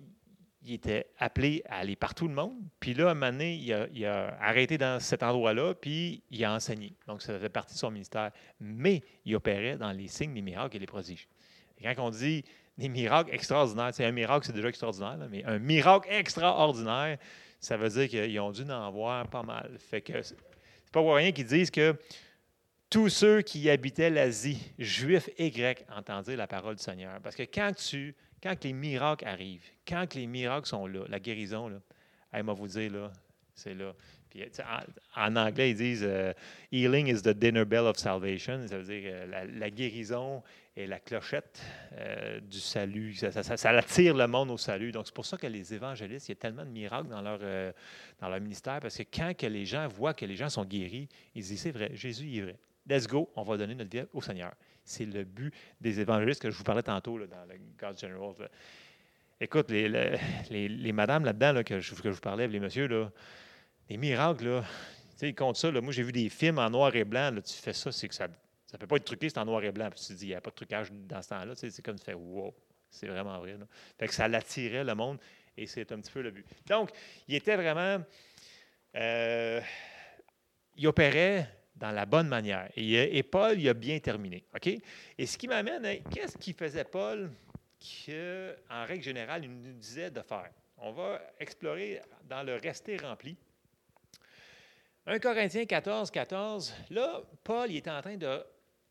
il 0.63 0.75
était 0.75 1.07
appelé 1.19 1.65
à 1.69 1.79
aller 1.79 1.97
partout 1.97 2.29
le 2.29 2.35
monde. 2.35 2.55
Puis 2.79 2.95
là, 2.95 3.11
un 3.11 3.15
moment 3.15 3.33
donné, 3.33 3.57
il 3.57 4.07
a, 4.07 4.39
arrêté 4.41 4.79
dans 4.79 5.01
cet 5.01 5.25
endroit-là, 5.25 5.75
puis 5.75 6.23
il 6.31 6.45
a 6.45 6.55
enseigné. 6.55 6.95
Donc, 7.09 7.23
ça 7.23 7.35
faisait 7.35 7.49
partie 7.49 7.75
de 7.75 7.81
son 7.81 7.91
ministère. 7.91 8.31
Mais 8.61 9.03
il 9.25 9.35
opérait 9.35 9.77
dans 9.77 9.91
les 9.91 10.07
signes, 10.07 10.33
les 10.33 10.41
miracles 10.41 10.77
et 10.77 10.79
les 10.79 10.87
prodiges. 10.87 11.27
Et 11.77 11.93
quand 11.93 12.07
on 12.07 12.11
dit 12.11 12.45
des 12.77 12.89
miracles 12.89 13.35
extraordinaires, 13.35 13.91
c'est 13.93 14.05
un 14.05 14.13
miracle, 14.13 14.47
c'est 14.47 14.53
déjà 14.53 14.69
extraordinaire, 14.69 15.19
mais 15.29 15.45
un 15.45 15.59
miracle 15.59 16.09
extraordinaire, 16.09 17.19
ça 17.59 17.77
veut 17.77 17.89
dire 17.89 18.09
qu'ils 18.09 18.39
ont 18.39 18.53
dû 18.53 18.63
en 18.71 18.93
voir 18.93 19.27
pas 19.29 19.43
mal. 19.43 19.73
Fait 19.81 20.03
que 20.03 20.23
c'est 20.23 20.37
pas 20.93 21.01
pour 21.01 21.17
rien 21.17 21.33
qu'ils 21.33 21.47
disent 21.47 21.73
que 21.73 21.97
tous 22.91 23.09
ceux 23.11 23.43
qui 23.43 23.69
habitaient 23.69 24.11
l'Asie, 24.11 24.73
juifs 24.79 25.29
et 25.37 25.51
grecs, 25.51 25.85
entendirent 25.95 26.39
la 26.39 26.47
parole 26.47 26.77
du 26.77 26.83
Seigneur. 26.83 27.21
Parce 27.21 27.37
que 27.37 27.43
quand, 27.43 27.73
tu, 27.75 28.15
quand 28.43 28.65
les 28.65 28.73
miracles 28.73 29.27
arrivent, 29.27 29.67
quand 29.87 30.15
les 30.15 30.27
miracles 30.27 30.69
sont 30.69 30.87
là, 30.87 31.05
la 31.09 31.21
guérison, 31.21 31.69
là, 31.69 31.81
elle 32.33 32.45
m'a 32.45 32.53
vous 32.53 32.69
dire, 32.69 32.91
là, 32.93 33.13
c'est 33.55 33.75
là. 33.75 33.95
Puis, 34.31 34.45
en, 35.17 35.37
anglais, 35.37 35.71
ils 35.71 35.77
disent 35.77 36.05
euh, 36.07 36.33
Healing 36.71 37.07
is 37.09 37.23
the 37.23 37.31
dinner 37.31 37.65
bell 37.65 37.87
of 37.87 37.97
salvation. 37.97 38.67
Ça 38.67 38.79
veut 38.79 38.85
dire 38.85 39.11
euh, 39.13 39.47
la, 39.59 39.71
guérison 39.71 40.43
est 40.77 40.87
la 40.87 41.01
clochette 41.01 41.63
euh, 41.95 42.39
du 42.41 42.61
salut. 42.61 43.15
Ça, 43.15 43.71
attire 43.71 44.15
le 44.15 44.27
monde 44.27 44.51
au 44.51 44.59
salut. 44.59 44.93
Donc, 44.93 45.07
c'est 45.07 45.15
pour 45.15 45.25
ça 45.25 45.39
que 45.39 45.47
les 45.47 45.73
évangélistes, 45.73 46.29
il 46.29 46.33
y 46.33 46.37
a 46.37 46.37
tellement 46.37 46.65
de 46.65 46.71
miracles 46.71 47.09
dans 47.09 47.23
leur, 47.23 47.41
dans 48.21 48.29
leur 48.29 48.41
ministère. 48.41 48.81
Parce 48.81 48.99
que 48.99 49.03
quand 49.03 49.35
que 49.35 49.47
les 49.47 49.65
gens 49.65 49.89
voient 49.89 50.15
que 50.15 50.27
les 50.27 50.37
gens 50.37 50.51
sont 50.51 50.65
guéris, 50.65 51.09
ils 51.35 51.43
disent 51.43 51.63
C'est 51.63 51.73
vrai, 51.73 51.91
Jésus 51.95 52.37
est 52.37 52.43
vrai. 52.43 52.57
Let's 52.89 53.07
go, 53.07 53.31
on 53.37 53.43
va 53.43 53.57
donner 53.57 53.75
notre 53.75 53.91
vie 53.91 54.07
au 54.15 54.23
Seigneur. 54.23 54.55
C'est 54.83 55.05
le 55.05 55.25
but 55.25 55.53
des 55.81 56.01
évangélistes 56.01 56.41
que 56.41 56.51
je 56.51 56.57
vous 56.57 56.65
parlais 56.65 56.83
tantôt 56.83 57.19
dans 57.19 57.45
le 57.45 57.57
God 57.79 57.99
General. 57.99 58.35
Écoute, 59.41 59.71
les, 59.71 59.89
les, 60.49 60.93
madames 60.93 61.25
là-dedans 61.25 61.63
que, 61.63 61.81
je, 61.81 61.95
que 61.95 62.09
je 62.09 62.15
vous 62.15 62.21
parlais, 62.21 62.49
les 62.49 62.59
messieurs, 62.59 62.87
là, 62.87 63.11
les 63.89 63.97
miracles, 63.97 64.47
là, 64.47 64.65
ils 65.23 65.35
comptent 65.35 65.57
ça. 65.57 65.71
Là. 65.71 65.81
Moi, 65.81 65.93
j'ai 65.93 66.03
vu 66.03 66.13
des 66.13 66.29
films 66.29 66.59
en 66.59 66.71
noir 66.71 66.95
et 66.97 67.05
blanc. 67.05 67.31
Là, 67.35 67.43
tu 67.43 67.55
fais 67.55 67.73
ça, 67.73 67.93
c'est 67.93 68.09
que 68.09 68.15
ça, 68.15 68.27
ne 68.27 68.79
peut 68.79 68.87
pas 68.87 68.97
être 68.97 69.05
truqué, 69.05 69.29
c'est 69.29 69.39
en 69.39 69.45
noir 69.45 69.63
et 69.63 69.71
blanc. 69.71 69.91
Tu 69.91 70.05
te 70.07 70.13
dis, 70.15 70.27
il 70.27 70.29
n'y 70.29 70.35
a 70.35 70.41
pas 70.41 70.51
de 70.51 70.57
trucage 70.57 70.91
dans 70.91 71.23
ce 71.23 71.29
temps-là. 71.29 71.53
c'est 71.55 71.83
comme 71.83 71.99
tu 71.99 72.05
fais, 72.05 72.15
wow, 72.15 72.55
c'est 72.91 73.07
vraiment 73.07 73.39
vrai. 73.39 73.57
Fait 73.99 74.09
que 74.09 74.15
ça 74.15 74.29
l'attirait, 74.29 74.85
le 74.85 74.95
monde, 74.95 75.19
et 75.57 75.67
c'est 75.67 75.93
un 75.93 76.01
petit 76.01 76.13
peu 76.13 76.23
le 76.23 76.31
but. 76.31 76.47
Donc, 76.67 76.91
il 77.29 77.35
était 77.35 77.57
vraiment. 77.57 78.03
Euh, 78.95 79.61
il 80.77 80.87
opérait 80.87 81.58
dans 81.79 81.91
la 81.91 82.07
bonne 82.07 82.29
manière. 82.29 82.71
Et, 82.77 83.23
Paul, 83.23 83.59
il 83.59 83.69
a 83.69 83.75
bien 83.75 83.99
terminé. 83.99 84.45
OK? 84.55 84.67
Et 85.19 85.27
ce 85.27 85.39
qui 85.39 85.49
m'amène 85.49 85.85
à 85.85 85.97
qu'est-ce 85.97 86.37
qu'il 86.37 86.55
faisait 86.55 86.85
Paul 86.85 87.31
qu'en 87.81 88.85
règle 88.85 89.03
générale, 89.03 89.45
il 89.45 89.51
nous 89.51 89.73
disait 89.73 90.11
de 90.11 90.21
faire? 90.23 90.51
On 90.79 90.93
va 90.93 91.21
explorer 91.39 92.01
dans 92.29 92.43
le 92.43 92.57
rester 92.57 92.97
rempli. 92.97 93.37
1 95.07 95.19
Corinthiens 95.21 95.65
14, 95.65 96.11
14, 96.11 96.75
là, 96.91 97.23
Paul 97.43 97.71
il 97.71 97.77
est 97.79 97.89
en 97.89 98.01
train 98.03 98.17
de 98.17 98.45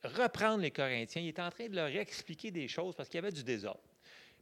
reprendre 0.04 0.62
les 0.62 0.72
Corinthiens, 0.72 1.22
il 1.22 1.28
est 1.28 1.40
en 1.40 1.50
train 1.52 1.68
de 1.68 1.76
leur 1.76 1.88
expliquer 1.88 2.50
des 2.50 2.68
choses 2.68 2.96
parce 2.96 3.08
qu'il 3.08 3.20
y 3.20 3.24
avait 3.24 3.32
du 3.32 3.44
désordre. 3.44 3.84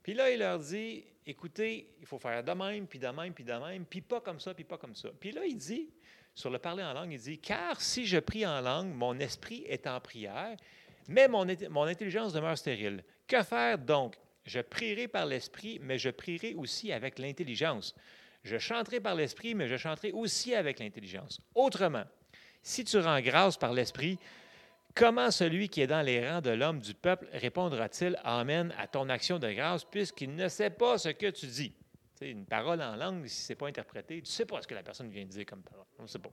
Puis 0.02 0.14
là, 0.14 0.32
il 0.32 0.40
leur 0.40 0.60
dit, 0.60 1.04
écoutez, 1.26 1.90
il 2.00 2.06
faut 2.06 2.20
faire 2.20 2.44
de 2.44 2.52
même, 2.52 2.88
puis 2.88 3.00
de 3.00 3.08
même, 3.08 3.34
puis 3.34 3.44
de 3.44 3.54
même, 3.54 3.86
puis 3.86 4.02
pas 4.02 4.22
comme 4.22 4.40
ça, 4.40 4.54
puis 4.54 4.64
pas 4.64 4.78
comme 4.78 4.96
ça. 4.96 5.10
Puis 5.20 5.32
là, 5.32 5.44
il 5.46 5.58
dit, 5.58 5.90
sur 6.36 6.50
le 6.50 6.60
parler 6.60 6.84
en 6.84 6.94
langue, 6.94 7.14
il 7.14 7.20
dit, 7.20 7.40
car 7.40 7.82
si 7.82 8.06
je 8.06 8.20
prie 8.20 8.46
en 8.46 8.60
langue, 8.60 8.94
mon 8.94 9.18
esprit 9.20 9.64
est 9.68 9.88
en 9.88 10.00
prière, 10.02 10.56
mais 11.08 11.28
mon, 11.30 11.48
mon 11.70 11.84
intelligence 11.84 12.34
demeure 12.34 12.58
stérile. 12.58 13.04
Que 13.28 13.42
faire 13.42 13.78
donc? 13.78 14.16
Je 14.46 14.60
prierai 14.60 15.08
par 15.08 15.26
l'esprit, 15.26 15.80
mais 15.82 15.98
je 15.98 16.10
prierai 16.10 16.54
aussi 16.54 16.92
avec 16.92 17.18
l'intelligence. 17.18 17.96
Je 18.44 18.60
chanterai 18.60 19.00
par 19.00 19.16
l'esprit, 19.16 19.56
mais 19.56 19.68
je 19.68 19.78
chanterai 19.78 20.12
aussi 20.12 20.54
avec 20.54 20.80
l'intelligence. 20.80 21.40
Autrement, 21.56 22.04
si 22.62 22.84
tu 22.84 23.00
rends 23.00 23.22
grâce 23.22 23.58
par 23.58 23.74
l'esprit, 23.74 24.20
comment 24.94 25.32
celui 25.32 25.70
qui 25.70 25.82
est 25.82 25.88
dans 25.88 26.04
les 26.04 26.30
rangs 26.30 26.42
de 26.42 26.52
l'homme 26.52 26.80
du 26.80 26.94
peuple 26.94 27.28
répondra-t-il 27.32 28.20
Amen 28.24 28.74
à 28.78 28.88
ton 28.88 29.10
action 29.10 29.40
de 29.40 29.52
grâce, 29.52 29.84
puisqu'il 29.86 30.36
ne 30.36 30.48
sait 30.48 30.70
pas 30.70 31.00
ce 31.00 31.10
que 31.10 31.32
tu 31.32 31.48
dis? 31.48 31.74
Une 32.22 32.46
parole 32.46 32.82
en 32.82 32.96
langue, 32.96 33.26
si 33.28 33.44
ce 33.44 33.52
n'est 33.52 33.58
pas 33.58 33.68
interprété, 33.68 34.16
tu 34.16 34.22
ne 34.22 34.26
sais 34.34 34.46
pas 34.46 34.62
ce 34.62 34.68
que 34.68 34.74
la 34.74 34.84
personne 34.84 35.10
vient 35.10 35.26
de 35.26 35.30
dire 35.30 35.46
comme 35.46 35.62
parole. 35.62 35.86
On 36.00 36.04
ne 36.04 36.08
sait 36.08 36.20
pas. 36.20 36.32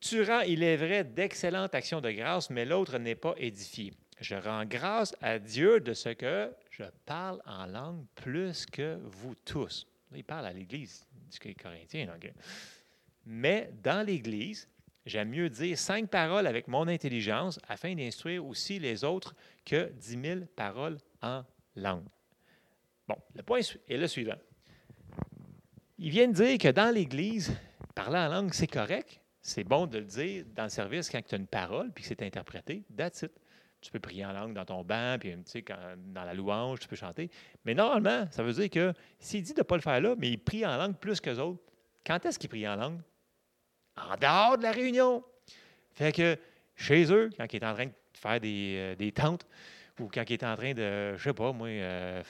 Tu 0.00 0.22
rends, 0.22 0.40
il 0.40 0.62
est 0.62 0.76
vrai, 0.76 1.04
d'excellentes 1.04 1.74
actions 1.74 2.00
de 2.00 2.10
grâce, 2.10 2.50
mais 2.50 2.64
l'autre 2.64 2.98
n'est 2.98 3.14
pas 3.14 3.34
édifié. 3.38 3.92
Je 4.20 4.34
rends 4.34 4.64
grâce 4.64 5.14
à 5.20 5.38
Dieu 5.38 5.80
de 5.80 5.92
ce 5.92 6.10
que 6.10 6.52
je 6.70 6.84
parle 7.04 7.40
en 7.44 7.66
langue 7.66 8.04
plus 8.14 8.64
que 8.66 8.98
vous 9.02 9.34
tous. 9.44 9.86
Il 10.14 10.24
parle 10.24 10.46
à 10.46 10.52
l'Église 10.52 11.06
du 11.30 11.54
Corinthien. 11.54 12.06
Mais 13.26 13.70
dans 13.82 14.06
l'Église, 14.06 14.68
j'aime 15.04 15.30
mieux 15.30 15.50
dire 15.50 15.76
cinq 15.76 16.08
paroles 16.08 16.46
avec 16.46 16.68
mon 16.68 16.88
intelligence 16.88 17.58
afin 17.68 17.94
d'instruire 17.94 18.44
aussi 18.44 18.78
les 18.78 19.04
autres 19.04 19.34
que 19.64 19.90
dix 19.92 20.16
mille 20.16 20.46
paroles 20.56 20.98
en 21.20 21.44
langue. 21.74 22.06
Bon, 23.06 23.16
le 23.34 23.42
point 23.42 23.60
est 23.88 23.96
le 23.96 24.06
suivant. 24.06 24.36
Ils 25.98 26.10
viennent 26.10 26.32
dire 26.32 26.58
que 26.58 26.68
dans 26.68 26.94
l'Église, 26.94 27.56
parler 27.94 28.18
en 28.18 28.28
langue, 28.28 28.52
c'est 28.52 28.66
correct. 28.66 29.20
C'est 29.40 29.64
bon 29.64 29.86
de 29.86 29.98
le 29.98 30.04
dire 30.04 30.44
dans 30.54 30.64
le 30.64 30.68
service 30.68 31.08
quand 31.08 31.22
tu 31.24 31.34
as 31.34 31.38
une 31.38 31.46
parole 31.46 31.90
puis 31.92 32.02
que 32.02 32.08
c'est 32.08 32.22
interprété. 32.22 32.84
That's 32.96 33.22
it. 33.22 33.32
Tu 33.80 33.90
peux 33.90 34.00
prier 34.00 34.26
en 34.26 34.32
langue 34.32 34.52
dans 34.52 34.64
ton 34.64 34.82
banc, 34.82 35.16
puis 35.20 35.30
tu 35.30 35.42
sais, 35.44 35.64
dans 35.98 36.24
la 36.24 36.34
louange, 36.34 36.80
tu 36.80 36.88
peux 36.88 36.96
chanter. 36.96 37.30
Mais 37.64 37.74
normalement, 37.74 38.26
ça 38.30 38.42
veut 38.42 38.52
dire 38.52 38.68
que 38.68 38.92
s'il 39.18 39.42
dit 39.42 39.54
de 39.54 39.60
ne 39.60 39.62
pas 39.62 39.76
le 39.76 39.82
faire 39.82 40.00
là, 40.00 40.14
mais 40.18 40.30
il 40.30 40.38
prie 40.38 40.66
en 40.66 40.76
langue 40.76 40.96
plus 40.96 41.20
que 41.20 41.30
les 41.30 41.38
autres, 41.38 41.62
quand 42.04 42.24
est-ce 42.26 42.38
qu'il 42.38 42.48
prie 42.48 42.66
en 42.66 42.76
langue? 42.76 43.00
En 43.96 44.16
dehors 44.16 44.58
de 44.58 44.64
la 44.64 44.72
réunion. 44.72 45.22
Fait 45.92 46.12
que 46.12 46.36
chez 46.74 47.10
eux, 47.12 47.30
quand 47.38 47.46
il 47.52 47.56
est 47.56 47.66
en 47.66 47.74
train 47.74 47.86
de 47.86 47.92
faire 48.14 48.40
des, 48.40 48.96
euh, 49.00 49.10
tentes, 49.12 49.46
ou 50.00 50.08
quand 50.12 50.24
il 50.28 50.32
est 50.32 50.44
en 50.44 50.56
train 50.56 50.74
de, 50.74 51.16
je 51.16 51.22
sais 51.22 51.32
pas, 51.32 51.52
moi, 51.52 51.68
euh, 51.68 52.22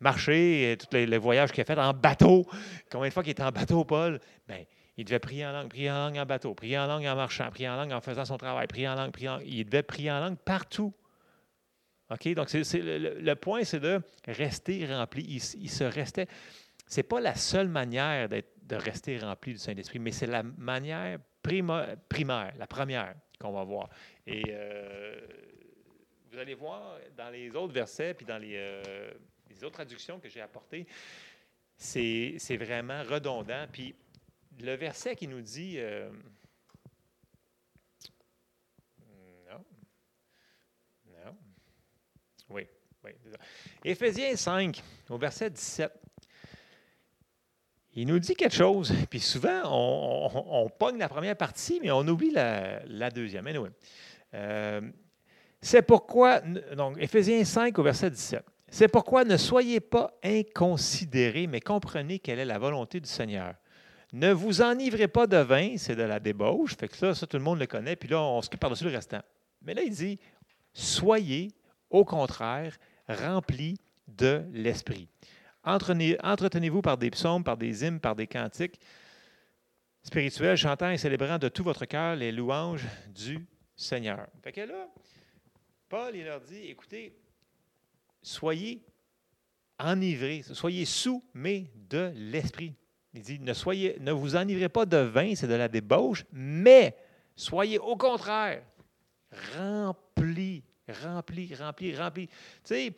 marcher, 0.00 0.76
tous 0.78 0.96
les, 0.96 1.18
voyages 1.18 1.52
qu'il 1.52 1.60
a 1.60 1.64
fait 1.64 1.78
en 1.78 1.92
bateau. 1.92 2.46
Combien 2.90 3.08
de 3.08 3.12
fois 3.12 3.22
qu'il 3.22 3.32
était 3.32 3.42
en 3.42 3.52
bateau, 3.52 3.84
Paul? 3.84 4.18
Bien, 4.48 4.64
il 4.96 5.04
devait 5.04 5.18
prier 5.18 5.46
en 5.46 5.52
langue, 5.52 5.68
prier 5.68 5.90
en 5.90 6.06
langue 6.06 6.18
en 6.18 6.26
bateau, 6.26 6.54
prier 6.54 6.78
en 6.78 6.86
langue 6.86 7.06
en 7.06 7.16
marchant, 7.16 7.48
prier 7.50 7.68
en 7.68 7.76
langue 7.76 7.92
en 7.92 8.00
faisant 8.00 8.24
son 8.24 8.36
travail, 8.36 8.66
prier 8.66 8.88
en 8.88 8.94
langue, 8.94 9.12
prier 9.12 9.28
en 9.28 9.36
langue. 9.36 9.46
Il 9.46 9.64
devait 9.64 9.82
prier 9.82 10.10
en 10.10 10.20
langue 10.20 10.38
partout. 10.38 10.92
OK? 12.10 12.28
Donc, 12.34 12.52
le, 12.52 13.34
point, 13.34 13.64
c'est 13.64 13.80
de 13.80 14.00
rester 14.26 14.84
rempli. 14.86 15.22
Il, 15.22 15.70
se 15.70 15.84
restait. 15.84 16.26
Ce 16.86 16.98
n'est 16.98 17.04
pas 17.04 17.20
la 17.20 17.34
seule 17.34 17.68
manière 17.68 18.28
de 18.28 18.76
rester 18.76 19.18
rempli 19.18 19.52
du 19.52 19.58
Saint-Esprit, 19.58 20.00
mais 20.00 20.10
c'est 20.10 20.26
la 20.26 20.42
manière 20.42 21.18
primaire, 21.42 22.52
la 22.58 22.66
première 22.66 23.14
qu'on 23.40 23.52
va 23.52 23.64
voir. 23.64 23.88
Et 24.26 24.42
euh, 24.48 25.18
vous 26.30 26.38
allez 26.38 26.54
voir 26.54 26.98
dans 27.16 27.30
les 27.30 27.50
autres 27.50 27.72
versets, 27.72 28.14
puis 28.14 28.26
dans 28.26 28.38
les, 28.38 28.54
euh, 28.56 29.12
les 29.60 29.66
autres 29.66 29.74
traductions 29.74 30.18
que 30.18 30.28
j'ai 30.28 30.40
apportées, 30.40 30.86
c'est 31.76 32.56
vraiment 32.56 33.02
redondant. 33.02 33.66
Puis 33.70 33.94
le 34.60 34.74
verset 34.74 35.16
qui 35.16 35.28
nous 35.28 35.42
dit. 35.42 35.74
Euh, 35.78 36.10
non. 39.50 39.64
Non. 41.06 41.36
Oui. 42.48 42.66
oui. 43.04 43.10
Éphésiens 43.84 44.34
5, 44.34 44.82
au 45.10 45.18
verset 45.18 45.50
17. 45.50 45.92
Il 47.94 48.06
nous 48.06 48.20
dit 48.20 48.36
quelque 48.36 48.54
chose, 48.54 48.94
puis 49.10 49.18
souvent, 49.18 49.62
on, 49.64 50.68
pogne 50.70 50.96
la 50.96 51.08
première 51.08 51.36
partie, 51.36 51.80
mais 51.82 51.90
on 51.90 52.06
oublie 52.06 52.30
la, 52.30 53.10
deuxième. 53.10 53.48
Euh, 54.32 54.80
c'est 55.60 55.82
pourquoi, 55.82 56.40
donc, 56.40 56.96
Éphésiens 56.98 57.44
5 57.44 57.76
au 57.78 57.82
verset 57.82 58.10
17. 58.10 58.44
C'est 58.70 58.88
pourquoi 58.88 59.24
ne 59.24 59.36
soyez 59.36 59.80
pas 59.80 60.12
inconsidérés, 60.22 61.48
mais 61.48 61.60
comprenez 61.60 62.20
quelle 62.20 62.38
est 62.38 62.44
la 62.44 62.58
volonté 62.58 63.00
du 63.00 63.08
Seigneur. 63.08 63.54
Ne 64.12 64.32
vous 64.32 64.62
enivrez 64.62 65.08
pas 65.08 65.26
de 65.26 65.36
vin, 65.36 65.76
c'est 65.76 65.96
de 65.96 66.02
la 66.02 66.20
débauche. 66.20 66.76
Fait 66.76 66.88
que 66.88 66.96
ça, 66.96 67.14
ça, 67.14 67.26
tout 67.26 67.36
le 67.36 67.42
monde 67.42 67.58
le 67.58 67.66
connaît. 67.66 67.96
Puis 67.96 68.08
là, 68.08 68.20
on 68.20 68.40
skip 68.42 68.58
par-dessus 68.58 68.84
le 68.84 68.90
restant. 68.90 69.20
Mais 69.62 69.74
là, 69.74 69.82
il 69.82 69.90
dit 69.90 70.18
Soyez, 70.72 71.48
au 71.90 72.04
contraire, 72.04 72.76
remplis 73.08 73.76
de 74.06 74.44
l'esprit. 74.52 75.08
Entretenez-vous 75.64 76.80
par 76.80 76.96
des 76.96 77.10
psaumes, 77.10 77.44
par 77.44 77.56
des 77.56 77.84
hymnes, 77.84 78.00
par 78.00 78.16
des 78.16 78.26
cantiques 78.26 78.80
spirituels, 80.02 80.56
chantant 80.56 80.90
et 80.90 80.98
célébrant 80.98 81.38
de 81.38 81.48
tout 81.48 81.64
votre 81.64 81.84
cœur 81.84 82.16
les 82.16 82.32
louanges 82.32 82.86
du 83.08 83.46
Seigneur. 83.76 84.26
Fait 84.42 84.52
que 84.52 84.62
là, 84.62 84.88
Paul, 85.88 86.14
il 86.14 86.24
leur 86.24 86.40
dit 86.40 86.68
écoutez, 86.68 87.14
soyez 88.22 88.82
enivrés, 89.78 90.42
soyez 90.42 90.84
sous, 90.84 91.24
mais 91.34 91.70
de 91.88 92.12
l'esprit. 92.14 92.74
Il 93.12 93.22
dit, 93.22 93.40
ne, 93.40 93.52
soyez, 93.52 93.96
ne 94.00 94.12
vous 94.12 94.36
enivrez 94.36 94.68
pas 94.68 94.86
de 94.86 94.98
vin, 94.98 95.34
c'est 95.34 95.48
de 95.48 95.54
la 95.54 95.68
débauche, 95.68 96.24
mais 96.32 96.96
soyez 97.34 97.78
au 97.78 97.96
contraire 97.96 98.62
remplis, 99.56 100.64
remplis, 101.02 101.54
remplis, 101.54 101.96
remplis. 101.96 102.26
Tu 102.28 102.34
sais, 102.64 102.92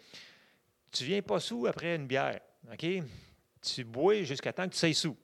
tu 0.91 1.05
viens 1.05 1.23
pas 1.23 1.41
sous 1.41 1.67
après 1.67 1.97
une 1.97 2.07
bière, 2.07 2.41
OK? 2.71 2.87
Tu 3.61 3.85
bois 3.85 4.23
jusqu'à 4.23 4.53
temps 4.53 4.67
que 4.67 4.75
tu 4.75 4.79
sois 4.79 4.95
sous. 4.95 5.17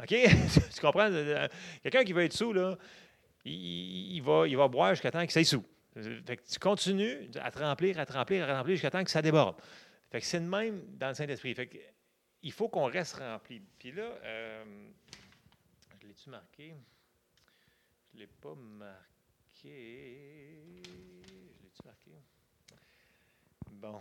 OK? 0.00 0.08
tu 0.74 0.80
comprends? 0.80 1.10
Quelqu'un 1.82 2.04
qui 2.04 2.12
veut 2.12 2.24
être 2.24 2.32
sous, 2.32 2.52
là, 2.52 2.76
il, 3.44 4.20
va, 4.20 4.46
il 4.46 4.56
va 4.56 4.68
boire 4.68 4.90
jusqu'à 4.90 5.10
temps 5.10 5.22
qu'il 5.22 5.30
soit 5.30 5.44
sous. 5.44 5.64
Fait 5.94 6.36
que 6.36 6.42
tu 6.50 6.58
continues 6.58 7.30
à 7.40 7.50
te 7.50 7.58
remplir, 7.58 7.98
à 7.98 8.06
te 8.06 8.12
remplir, 8.12 8.44
à 8.44 8.46
te 8.46 8.52
remplir 8.52 8.76
jusqu'à 8.76 8.90
temps 8.90 9.04
que 9.04 9.10
ça 9.10 9.20
déborde. 9.22 9.56
Fait 10.10 10.20
que 10.20 10.26
c'est 10.26 10.40
le 10.40 10.46
même 10.46 10.82
dans 10.96 11.08
le 11.08 11.14
Saint-Esprit. 11.14 11.54
Fait 11.54 11.66
que 11.66 11.78
il 12.42 12.52
faut 12.52 12.68
qu'on 12.68 12.86
reste 12.86 13.16
rempli. 13.16 13.60
Puis 13.78 13.92
là, 13.92 14.02
euh, 14.02 14.64
je 16.00 16.06
l'ai-tu 16.06 16.30
marqué? 16.30 16.74
Je 18.10 18.16
ne 18.16 18.20
l'ai 18.20 18.26
pas 18.26 18.54
marqué. 18.54 19.70
Je 20.82 21.62
l'ai-tu 21.62 21.82
marqué? 21.86 22.10
Bon. 23.70 24.00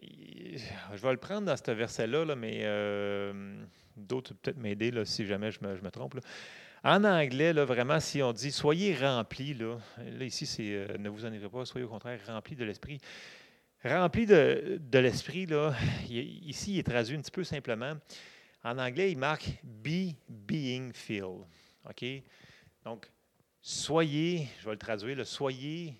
Je 0.00 1.02
vais 1.02 1.12
le 1.12 1.18
prendre 1.18 1.46
dans 1.46 1.56
ce 1.56 1.70
verset-là, 1.70 2.24
là, 2.24 2.36
mais 2.36 2.60
euh, 2.62 3.64
d'autres 3.96 4.34
peut-être 4.34 4.58
m'aider 4.58 4.92
si 5.04 5.26
jamais 5.26 5.50
je 5.50 5.60
me, 5.62 5.90
trompe. 5.90 6.18
En 6.84 7.04
anglais, 7.04 7.52
là, 7.52 7.64
vraiment, 7.64 8.00
si 8.00 8.22
on 8.22 8.32
dit 8.32 8.50
soyez 8.50 8.96
remplis, 8.96 9.54
là, 9.54 9.78
là 9.98 10.24
ici, 10.24 10.46
c'est 10.46 10.74
euh, 10.74 10.98
ne 10.98 11.08
vous 11.08 11.24
en 11.24 11.32
irez 11.32 11.48
pas, 11.48 11.64
soyez 11.64 11.86
au 11.86 11.88
contraire 11.88 12.18
remplis 12.26 12.56
de 12.56 12.64
l'esprit. 12.64 12.98
Remplis 13.84 14.26
de, 14.26 14.80
de 14.80 14.98
l'esprit, 14.98 15.46
là, 15.46 15.74
ici, 16.08 16.74
il 16.74 16.78
est 16.80 16.82
traduit 16.82 17.16
un 17.16 17.20
petit 17.20 17.30
peu 17.30 17.44
simplement. 17.44 17.94
En 18.64 18.78
anglais, 18.78 19.12
il 19.12 19.18
marque 19.18 19.48
be 19.62 20.14
being 20.28 20.92
filled. 20.92 21.44
OK? 21.88 22.04
Donc, 22.84 23.10
soyez, 23.60 24.48
je 24.60 24.64
vais 24.64 24.72
le 24.72 24.78
traduire, 24.78 25.16
le 25.16 25.24
soyez 25.24 25.94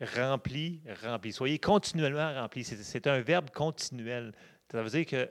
remplis, 0.00 0.80
remplis. 1.02 1.32
Soyez 1.32 1.58
continuellement 1.58 2.32
remplis. 2.34 2.64
C'est 2.64 3.06
un 3.06 3.20
verbe 3.20 3.50
continuel. 3.50 4.32
Ça 4.70 4.82
veut 4.82 4.90
dire 4.90 5.06
que 5.06 5.30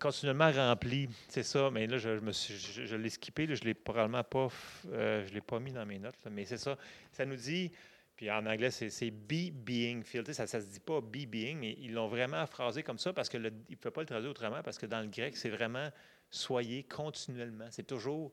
continuellement 0.00 0.50
rempli, 0.50 1.08
c'est 1.28 1.42
ça. 1.42 1.70
Mais 1.70 1.86
là, 1.86 1.98
je, 1.98 2.96
l'ai 2.96 3.10
skippé, 3.10 3.46
je 3.46 3.60
ne 3.62 3.66
l'ai 3.66 3.74
probablement 3.74 4.24
pas, 4.24 4.48
je 4.92 5.32
l'ai 5.32 5.40
pas 5.40 5.60
mis 5.60 5.72
dans 5.72 5.86
mes 5.86 5.98
notes, 5.98 6.16
mais 6.30 6.44
c'est 6.44 6.58
ça. 6.58 6.76
Ça 7.12 7.24
nous 7.24 7.36
dit, 7.36 7.70
puis 8.16 8.30
en 8.30 8.46
anglais, 8.46 8.70
c'est 8.70 9.10
be 9.10 9.50
being. 9.52 10.04
Ça 10.04 10.42
ne 10.44 10.46
se 10.46 10.56
dit 10.68 10.80
pas 10.80 11.00
be 11.00 11.26
being, 11.26 11.58
mais 11.58 11.76
ils 11.80 11.92
l'ont 11.92 12.08
vraiment 12.08 12.46
phrasé 12.46 12.82
comme 12.82 12.98
ça 12.98 13.12
parce 13.12 13.28
qu'ils 13.28 13.42
ne 13.42 13.76
peuvent 13.76 13.92
pas 13.92 14.02
le 14.02 14.06
traduire 14.06 14.30
autrement 14.30 14.62
parce 14.62 14.78
que 14.78 14.86
dans 14.86 15.00
le 15.00 15.08
grec, 15.08 15.36
c'est 15.36 15.50
vraiment 15.50 15.90
soyez 16.30 16.84
continuellement. 16.84 17.66
C'est 17.70 17.86
toujours, 17.86 18.32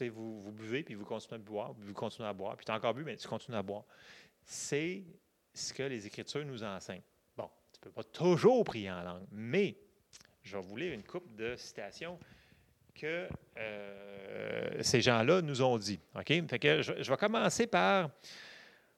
vous, 0.00 0.40
vous, 0.40 0.52
buvez, 0.52 0.82
puis 0.82 0.94
vous 0.94 1.04
continuez 1.04 1.36
à 1.36 1.38
boire, 1.38 1.74
puis 1.74 1.86
vous 1.86 1.94
continuez 1.94 2.28
à 2.28 2.32
boire, 2.32 2.56
puis 2.56 2.64
tu 2.64 2.72
as 2.72 2.74
encore 2.74 2.94
bu, 2.94 3.04
mais 3.04 3.16
tu 3.16 3.28
continues 3.28 3.56
à 3.56 3.62
boire. 3.62 3.84
C'est 4.44 5.04
ce 5.54 5.72
que 5.72 5.82
les 5.82 6.06
Écritures 6.06 6.44
nous 6.44 6.62
enseignent. 6.62 7.02
Bon, 7.36 7.48
tu 7.72 7.78
ne 7.78 7.84
peux 7.84 7.90
pas 7.90 8.04
toujours 8.04 8.64
prier 8.64 8.90
en 8.90 9.02
langue, 9.02 9.26
mais 9.30 9.76
je 10.50 10.56
vais 10.56 10.62
vous 10.62 10.76
lire 10.76 10.92
une 10.92 11.04
couple 11.04 11.32
de 11.36 11.54
citations 11.54 12.18
que 12.94 13.28
euh, 13.56 14.82
ces 14.82 15.00
gens-là 15.00 15.42
nous 15.42 15.62
ont 15.62 15.78
dit. 15.78 16.00
Je, 16.26 17.10
vais 17.10 17.16
commencer 17.16 17.68
par 17.68 18.10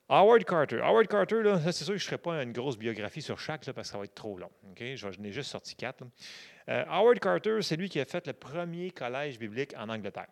Howard 0.08 0.44
Carter. 0.44 0.80
Howard 0.80 1.08
Carter, 1.08 1.42
là, 1.42 1.60
c'est 1.72 1.84
sûr 1.84 1.92
que 1.92 1.98
je 1.98 2.04
ne 2.04 2.08
ferai 2.08 2.18
pas 2.18 2.42
une 2.42 2.52
grosse 2.52 2.78
biographie 2.78 3.20
sur 3.20 3.38
chaque 3.38 3.64
parce 3.66 3.88
que 3.88 3.92
ça 3.92 3.98
va 3.98 4.04
être 4.04 4.14
trop 4.14 4.38
long. 4.38 4.50
OK? 4.70 4.82
Je, 4.94 5.20
n'ai 5.20 5.30
juste 5.30 5.50
sorti 5.50 5.74
quatre. 5.76 6.04
Euh, 6.70 6.84
Howard 6.88 7.20
Carter, 7.20 7.60
c'est 7.60 7.76
lui 7.76 7.90
qui 7.90 8.00
a 8.00 8.06
fait 8.06 8.26
le 8.26 8.32
premier 8.32 8.90
collège 8.90 9.38
biblique 9.38 9.74
en 9.76 9.90
Angleterre. 9.90 10.28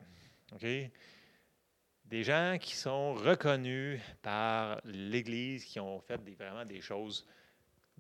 Des 0.63 2.25
gens 2.25 2.57
qui 2.59 2.75
sont 2.75 3.13
reconnus 3.13 4.01
par 4.23 4.81
l'Église, 4.85 5.65
qui 5.65 5.79
ont 5.81 6.01
fait 6.01 6.19
vraiment 6.39 6.65
des 6.65 6.81
choses 6.81 7.27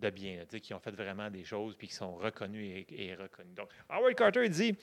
de 0.00 0.10
bien, 0.10 0.44
qui 0.60 0.74
ont 0.74 0.80
fait 0.80 0.90
vraiment 0.90 1.30
des 1.30 1.44
choses 1.44 1.74
puis 1.76 1.88
qui 1.88 1.94
sont 1.94 2.14
reconnus 2.14 2.84
et, 2.90 3.14
reconnus. 3.14 3.54
Donc, 3.54 3.68
Howard 3.88 4.14
Carter 4.14 4.48
dit 4.48 4.76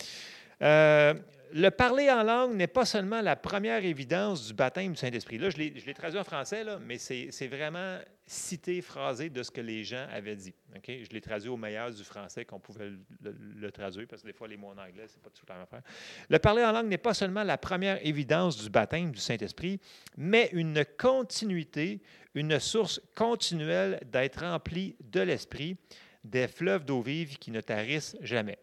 euh, 0.61 1.13
le 1.51 1.69
parler 1.69 2.09
en 2.09 2.23
langue 2.23 2.55
n'est 2.55 2.67
pas 2.67 2.85
seulement 2.85 3.21
la 3.21 3.35
première 3.35 3.83
évidence 3.83 4.47
du 4.47 4.53
baptême 4.53 4.91
du 4.91 4.97
Saint-Esprit. 4.97 5.37
Là, 5.37 5.49
je 5.49 5.57
l'ai 5.57 5.93
traduit 5.93 6.19
en 6.19 6.23
français, 6.23 6.63
là, 6.63 6.79
mais 6.79 6.97
c'est 6.97 7.47
vraiment 7.47 7.99
cité, 8.25 8.81
phrasé 8.81 9.29
de 9.29 9.41
ce 9.41 9.51
que 9.51 9.61
les 9.61 9.83
gens 9.83 10.05
avaient 10.11 10.35
dit. 10.35 10.53
Je 10.85 11.09
l'ai 11.11 11.21
traduit 11.21 11.49
au 11.49 11.57
meilleur 11.57 11.91
du 11.91 12.03
français 12.03 12.45
qu'on 12.45 12.59
pouvait 12.59 12.91
le, 13.21 13.71
traduire, 13.71 14.07
parce 14.07 14.21
que 14.21 14.27
des 14.27 14.33
fois, 14.33 14.47
les 14.47 14.57
mots 14.57 14.69
en 14.69 14.77
anglais, 14.77 15.05
c'est 15.07 15.21
pas 15.21 15.29
tout 15.29 15.45
à 15.49 15.65
faire. 15.65 15.81
Le 16.29 16.39
parler 16.39 16.63
en 16.63 16.71
langue 16.71 16.87
n'est 16.87 16.97
pas 16.97 17.13
seulement 17.13 17.43
la 17.43 17.57
première 17.57 18.05
évidence 18.05 18.61
du 18.61 18.69
baptême 18.69 19.11
du 19.11 19.19
Saint-Esprit, 19.19 19.79
mais 20.17 20.49
une 20.53 20.83
continuité, 20.97 22.01
une 22.35 22.59
source 22.59 23.01
continuelle 23.15 23.99
d'être 24.05 24.41
rempli 24.41 24.95
de 24.99 25.21
l'Esprit, 25.21 25.77
des 26.23 26.47
fleuves 26.47 26.83
d'eau 26.83 27.01
vive 27.01 27.37
qui 27.37 27.51
ne 27.51 27.61
tarissent 27.61 28.17
jamais. 28.21 28.57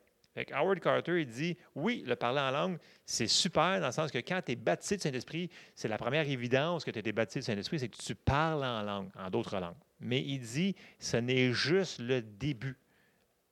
Howard 0.52 0.80
Carter, 0.80 1.20
il 1.20 1.26
dit 1.26 1.56
oui, 1.74 2.02
le 2.06 2.16
parler 2.16 2.40
en 2.40 2.50
langue, 2.50 2.78
c'est 3.06 3.28
super 3.28 3.80
dans 3.80 3.86
le 3.86 3.92
sens 3.92 4.10
que 4.10 4.18
quand 4.18 4.40
tu 4.44 4.52
es 4.52 4.56
baptisé 4.56 4.96
de 4.96 5.02
Saint-Esprit, 5.02 5.48
c'est 5.74 5.88
la 5.88 5.98
première 5.98 6.28
évidence 6.28 6.84
que 6.84 6.90
tu 6.90 6.98
es 6.98 7.12
baptisé 7.12 7.40
de 7.40 7.44
Saint-Esprit, 7.44 7.78
c'est 7.78 7.88
que 7.88 7.96
tu 7.96 8.14
parles 8.14 8.64
en 8.64 8.82
langue, 8.82 9.10
en 9.16 9.30
d'autres 9.30 9.58
langues. 9.58 9.76
Mais 10.00 10.20
il 10.20 10.40
dit 10.40 10.74
ce 10.98 11.16
n'est 11.16 11.52
juste 11.52 12.00
le 12.00 12.20
début. 12.20 12.76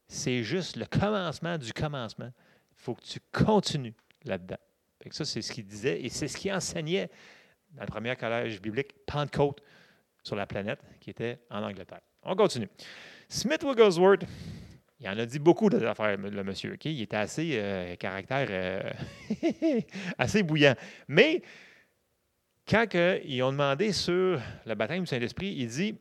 C'est 0.09 0.43
juste 0.43 0.77
le 0.77 0.87
commencement 0.87 1.57
du 1.57 1.73
commencement. 1.73 2.31
Il 2.73 2.83
faut 2.83 2.95
que 2.95 3.05
tu 3.05 3.21
continues 3.33 3.95
là-dedans. 4.25 4.59
Ça, 5.11 5.25
c'est 5.25 5.43
ce 5.43 5.53
qu'il 5.53 5.67
disait 5.67 6.01
et 6.03 6.09
c'est 6.09 6.29
ce 6.29 6.37
qu'il 6.37 6.53
enseignait 6.53 7.11
dans 7.73 7.83
le 7.83 7.89
premier 7.89 8.15
collège 8.17 8.61
biblique 8.61 8.93
Pentecôte 9.07 9.63
sur 10.23 10.37
la 10.37 10.47
planète 10.47 10.81
qui 11.01 11.11
était 11.11 11.41
en 11.51 11.63
Angleterre. 11.63 12.03
On 12.23 12.37
continue. 12.37 12.69
Smith 13.29 13.63
Wigglesworth, 13.65 14.25
il 15.03 15.09
en 15.09 15.19
a 15.19 15.27
dit 15.27 15.41
beaucoup 15.41 15.69
d'affaires, 15.69 16.17
le 16.17 16.45
monsieur. 16.45 16.77
Il 16.85 17.03
était 17.03 17.17
assez 17.17 17.55
euh, 17.55 17.97
caractère 17.97 18.47
euh, 18.51 18.91
assez 20.19 20.45
bouillant. 20.45 20.77
Mais 21.09 21.43
quand 22.69 22.87
ils 23.25 23.43
ont 23.43 23.51
demandé 23.51 23.91
sur 23.91 24.41
le 24.65 24.75
baptême 24.77 25.01
du 25.01 25.09
Saint-Esprit, 25.09 25.57
il 25.59 25.67
dit, 25.67 25.97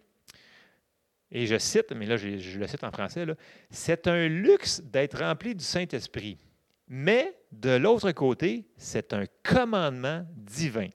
et 1.31 1.47
je 1.47 1.57
cite, 1.57 1.91
mais 1.95 2.05
là 2.05 2.15
je, 2.15 2.37
je 2.37 2.59
le 2.59 2.67
cite 2.67 2.83
en 2.83 2.91
français, 2.91 3.25
c'est 3.71 4.07
un 4.07 4.27
luxe 4.27 4.81
d'être 4.81 5.17
rempli 5.17 5.55
du 5.55 5.63
Saint-Esprit. 5.63 6.37
Mais 6.87 7.33
de 7.51 7.71
l'autre 7.71 8.11
côté, 8.11 8.67
c'est 8.77 9.13
un 9.13 9.23
commandement 9.41 10.27
divin. 10.35 10.89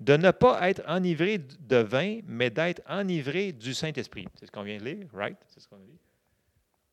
De 0.00 0.16
ne 0.16 0.32
pas 0.32 0.68
être 0.68 0.82
enivré 0.88 1.38
de 1.38 1.76
vin, 1.76 2.20
mais 2.26 2.50
d'être 2.50 2.82
enivré 2.88 3.52
du 3.52 3.74
Saint-Esprit. 3.74 4.26
C'est 4.34 4.46
ce 4.46 4.50
qu'on 4.50 4.62
vient 4.62 4.78
de 4.78 4.84
lire, 4.84 5.06
right? 5.12 5.36
C'est 5.48 5.60
ce 5.60 5.68
qu'on 5.68 5.78
dit. 5.78 5.98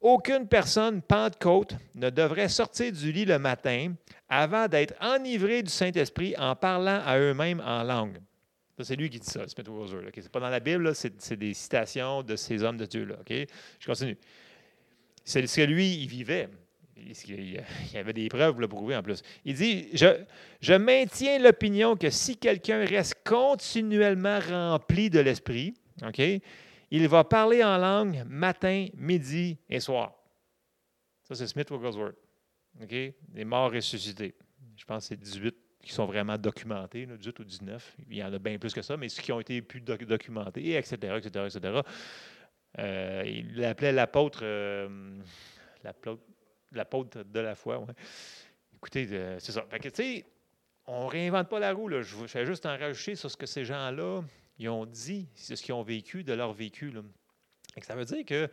Aucune 0.01 0.47
personne 0.47 1.01
Pentecôte 1.01 1.75
ne 1.95 2.10
devrait 2.10 2.49
sortir 2.49 2.91
du 2.91 3.12
lit 3.12 3.25
le 3.25 3.39
matin 3.39 3.93
avant 4.29 4.67
d'être 4.67 4.93
enivré 5.01 5.63
du 5.63 5.71
Saint-Esprit 5.71 6.36
en 6.38 6.55
parlant 6.55 7.01
à 7.05 7.17
eux-mêmes 7.17 7.62
en 7.65 7.84
langue. 7.84 8.19
c'est 8.81 8.95
lui 8.95 9.10
qui 9.10 9.19
dit 9.19 9.27
ça, 9.27 9.47
Smith 9.47 9.67
Wigglesworth. 9.67 10.13
Ce 10.13 10.21
n'est 10.21 10.29
pas 10.29 10.39
dans 10.39 10.49
la 10.49 10.60
Bible, 10.60 10.93
c'est, 10.93 11.34
des 11.34 11.53
citations 11.53 12.23
de 12.23 12.36
ces 12.36 12.62
hommes 12.63 12.77
de 12.77 12.86
Dieu-là. 12.86 13.15
Je 13.27 13.86
continue. 13.86 14.17
C'est 15.23 15.45
ce 15.47 15.55
que 15.55 15.62
lui, 15.62 15.95
il 15.95 16.08
vivait. 16.08 16.49
Il 16.97 17.62
y 17.93 17.97
avait 17.97 18.13
des 18.13 18.29
preuves 18.29 18.53
pour 18.53 18.62
le 18.62 18.67
prouver 18.67 18.95
en 18.95 19.03
plus? 19.03 19.21
Il 19.43 19.55
dit 19.55 19.89
Je, 19.93 20.73
maintiens 20.73 21.39
l'opinion 21.39 21.95
que 21.95 22.10
si 22.10 22.38
quelqu'un 22.38 22.86
reste 22.86 23.15
continuellement 23.25 24.39
rempli 24.39 25.10
de 25.10 25.19
l'Esprit, 25.19 25.73
il 26.95 27.08
va 27.10 27.23
parler 27.23 27.63
en 27.63 27.77
langue 27.77 28.23
matin, 28.25 28.88
midi 28.93 29.58
et 29.69 29.79
soir. 29.79 30.13
Ça, 31.23 31.36
c'est 31.36 31.47
Smith 31.47 31.69
Wigglesworth. 31.69 32.15
OK? 32.81 32.91
Les 33.34 33.45
morts 33.45 33.71
ressuscités. 33.71 34.36
Je 34.77 34.86
pense 34.86 35.03
que 35.03 35.08
c'est 35.10 35.19
18 35.19 35.55
qui 35.81 35.91
sont 35.91 36.05
vraiment 36.05 36.38
documentés, 36.38 37.05
18 37.05 37.39
ou 37.39 37.43
19. 37.43 37.95
Il 38.10 38.17
y 38.17 38.23
en 38.23 38.34
a 38.34 38.39
bien 38.39 38.58
plus 38.58 38.73
que 38.73 38.81
ça, 38.81 38.95
mais 38.97 39.10
ceux 39.10 39.21
qui 39.21 39.31
ont 39.31 39.39
été 39.39 39.62
plus 39.62 39.81
documentés, 39.81 40.77
etc., 40.77 41.17
etc., 41.17 41.45
etc. 41.45 41.81
il 43.25 43.55
l'appelait 43.58 43.91
l'apôtre, 43.91 44.39
euh, 44.43 45.19
l'apôtre 46.71 47.23
de 47.23 47.39
la 47.39 47.55
foi. 47.55 47.86
Écoutez, 48.73 49.08
euh, 49.12 49.38
c'est 49.39 49.51
ça. 49.51 49.62
Que, 49.62 49.89
tu 49.89 50.23
on 50.88 51.05
ne 51.05 51.10
réinvente 51.10 51.49
pas 51.49 51.60
la 51.60 51.73
roue. 51.73 51.89
Je 51.89 52.25
fais 52.27 52.45
juste 52.45 52.65
en 52.65 52.77
rajouter 52.77 53.15
sur 53.15 53.29
ce 53.29 53.38
que 53.38 53.45
ces 53.45 53.65
gens-là 53.65 54.21
ils 54.58 54.70
ont 54.70 54.86
dit 54.86 55.28
ce 55.36 55.54
qu'ils 55.54 55.74
ont 55.74 55.84
vécu 55.84 56.24
de 56.24 56.34
leur 56.34 56.54
vécu. 56.54 56.94
ça 57.82 57.96
veut 57.96 58.06
dire 58.06 58.26
que 58.26 58.50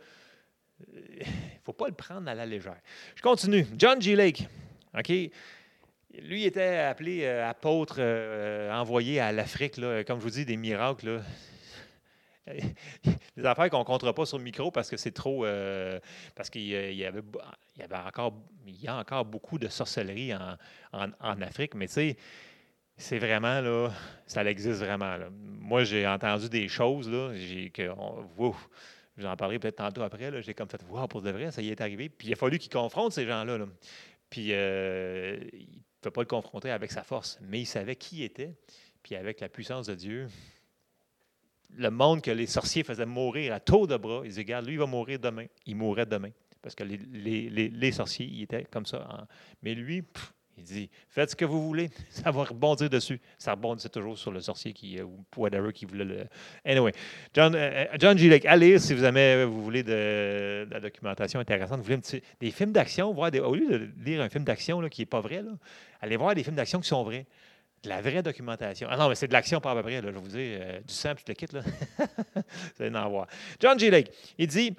ne 0.91 0.99
euh, 0.99 1.23
faut 1.63 1.73
pas 1.73 1.87
le 1.87 1.93
prendre 1.93 2.27
à 2.27 2.35
la 2.35 2.45
légère. 2.45 2.79
Je 3.15 3.21
continue. 3.21 3.65
John 3.77 4.01
G. 4.01 4.15
Lake, 4.15 4.47
OK? 4.97 5.11
Lui 6.21 6.45
était 6.45 6.77
appelé 6.77 7.23
euh, 7.23 7.47
apôtre 7.49 7.95
euh, 7.99 8.71
envoyé 8.71 9.19
à 9.19 9.31
l'Afrique, 9.31 9.75
comme 10.05 10.19
je 10.19 10.23
vous 10.23 10.29
dis, 10.29 10.45
des 10.45 10.57
miracles. 10.57 11.21
des 13.37 13.45
affaires 13.45 13.69
qu'on 13.69 13.79
ne 13.79 13.83
comptera 13.85 14.13
pas 14.13 14.25
sur 14.25 14.37
le 14.37 14.43
micro 14.43 14.69
parce 14.69 14.89
que 14.89 14.97
c'est 14.97 15.13
trop. 15.13 15.45
parce 16.35 16.49
qu'il 16.49 16.67
y, 16.67 17.05
avait, 17.05 17.21
il 17.77 17.95
encore, 17.95 18.33
il 18.67 18.81
y 18.81 18.87
a 18.87 18.97
encore 18.97 19.23
beaucoup 19.23 19.57
de 19.57 19.69
sorcellerie 19.69 20.33
en, 20.35 20.57
en 20.91 21.41
Afrique, 21.41 21.73
mais 21.73 21.87
tu 21.87 21.93
sais, 21.93 22.17
c'est 23.03 23.19
vraiment, 23.19 23.59
là, 23.59 23.91
ça 24.25 24.45
existe 24.45 24.79
vraiment. 24.79 25.17
Moi, 25.29 25.83
j'ai 25.83 26.07
entendu 26.07 26.47
des 26.47 26.69
choses, 26.69 27.09
là, 27.09 27.33
j'ai, 27.35 27.69
que, 27.69 27.83
je 27.83 27.91
vous 28.37 29.25
en 29.25 29.35
parlerai 29.35 29.59
peut-être 29.59 29.75
tantôt 29.75 30.01
après, 30.03 30.31
là, 30.31 30.39
j'ai 30.39 30.53
comme 30.53 30.69
fait, 30.69 30.81
wow, 30.89 31.07
pour 31.07 31.21
de 31.21 31.29
vrai, 31.29 31.51
ça 31.51 31.61
y 31.61 31.69
est 31.69 31.81
arrivé. 31.81 32.07
Puis 32.07 32.29
il 32.29 32.33
a 32.33 32.35
fallu 32.37 32.57
qu'il 32.57 32.71
confronte 32.71 33.11
ces 33.11 33.25
gens-là. 33.25 33.59
Puis 34.29 34.49
euh, 34.51 35.37
il 35.51 35.67
ne 35.67 36.01
peut 36.01 36.11
pas 36.11 36.21
le 36.21 36.27
confronter 36.27 36.71
avec 36.71 36.91
sa 36.91 37.03
force, 37.03 37.37
mais 37.41 37.59
il 37.59 37.65
savait 37.65 37.97
qui 37.97 38.19
il 38.19 38.23
était. 38.23 38.55
Puis 39.03 39.15
avec 39.15 39.41
la 39.41 39.49
puissance 39.49 39.87
de 39.87 39.95
Dieu, 39.95 40.27
le 41.75 41.91
monde 41.91 42.21
que 42.21 42.31
les 42.31 42.47
sorciers 42.47 42.83
faisaient 42.83 43.05
mourir 43.05 43.53
à 43.53 43.59
taux 43.59 43.85
de 43.85 43.97
bras, 43.97 44.21
ils 44.23 44.29
disaient, 44.29 44.43
regarde, 44.43 44.65
lui, 44.65 44.73
il 44.73 44.79
va 44.79 44.85
mourir 44.85 45.19
demain. 45.19 45.47
Il 45.65 45.75
mourrait 45.75 46.05
demain. 46.05 46.31
Parce 46.61 46.73
que 46.73 46.85
les, 46.85 47.49
les, 47.49 47.91
sorciers, 47.91 48.25
ils 48.25 48.43
étaient 48.43 48.63
comme 48.63 48.85
ça. 48.85 49.27
Mais 49.61 49.75
lui, 49.75 50.05
il 50.57 50.63
dit 50.63 50.89
Faites 51.09 51.31
ce 51.31 51.35
que 51.35 51.45
vous 51.45 51.65
voulez, 51.65 51.89
ça 52.09 52.31
va 52.31 52.43
rebondir 52.43 52.89
dessus. 52.89 53.19
Ça 53.37 53.51
rebondit 53.51 53.89
toujours 53.89 54.17
sur 54.17 54.31
le 54.31 54.41
sorcier 54.41 54.73
qui, 54.73 54.99
euh, 54.99 55.03
ou 55.03 55.23
whatever 55.37 55.73
qui 55.73 55.85
voulait 55.85 56.05
le. 56.05 56.25
Anyway, 56.65 56.91
John, 57.33 57.55
euh, 57.55 57.57
euh, 57.57 57.85
John 57.99 58.17
G. 58.17 58.29
Lake, 58.29 58.45
allez 58.45 58.79
si 58.79 58.93
vous 58.93 59.01
jamais 59.01 59.45
vous 59.45 59.63
voulez 59.63 59.83
de, 59.83 60.67
la 60.69 60.79
documentation 60.79 61.39
intéressante, 61.39 61.79
vous 61.79 61.83
voulez 61.83 61.99
des 62.39 62.51
films 62.51 62.71
d'action, 62.71 63.17
au 63.17 63.55
lieu 63.55 63.79
de 63.79 63.89
lire 64.03 64.21
un 64.21 64.29
film 64.29 64.43
d'action 64.43 64.87
qui 64.89 65.01
n'est 65.01 65.05
pas 65.05 65.21
vrai, 65.21 65.43
allez 66.01 66.17
voir 66.17 66.35
des 66.35 66.43
films 66.43 66.55
d'action 66.55 66.79
qui 66.79 66.87
sont 66.87 67.03
vrais. 67.03 67.25
De 67.83 67.89
la 67.89 67.99
vraie 67.99 68.23
documentation. 68.23 68.87
Ah 68.89 68.95
non, 68.95 69.09
mais 69.09 69.15
c'est 69.15 69.27
de 69.27 69.33
l'action 69.33 69.59
pas 69.59 69.71
à 69.71 69.75
peu 69.75 69.81
près, 69.81 70.01
là, 70.01 70.09
je 70.09 70.17
vous 70.17 70.29
dis, 70.29 70.55
du 70.87 70.93
sang, 70.93 71.15
puis 71.15 71.25
je 71.27 71.31
le 71.31 71.35
quitte. 71.35 71.51
Là. 71.51 71.59
vous 72.35 72.81
allez 72.81 72.95
en 72.95 73.09
voir. 73.09 73.27
John 73.59 73.77
G. 73.77 73.91
Lake, 73.91 74.09
il 74.37 74.47
dit 74.47 74.73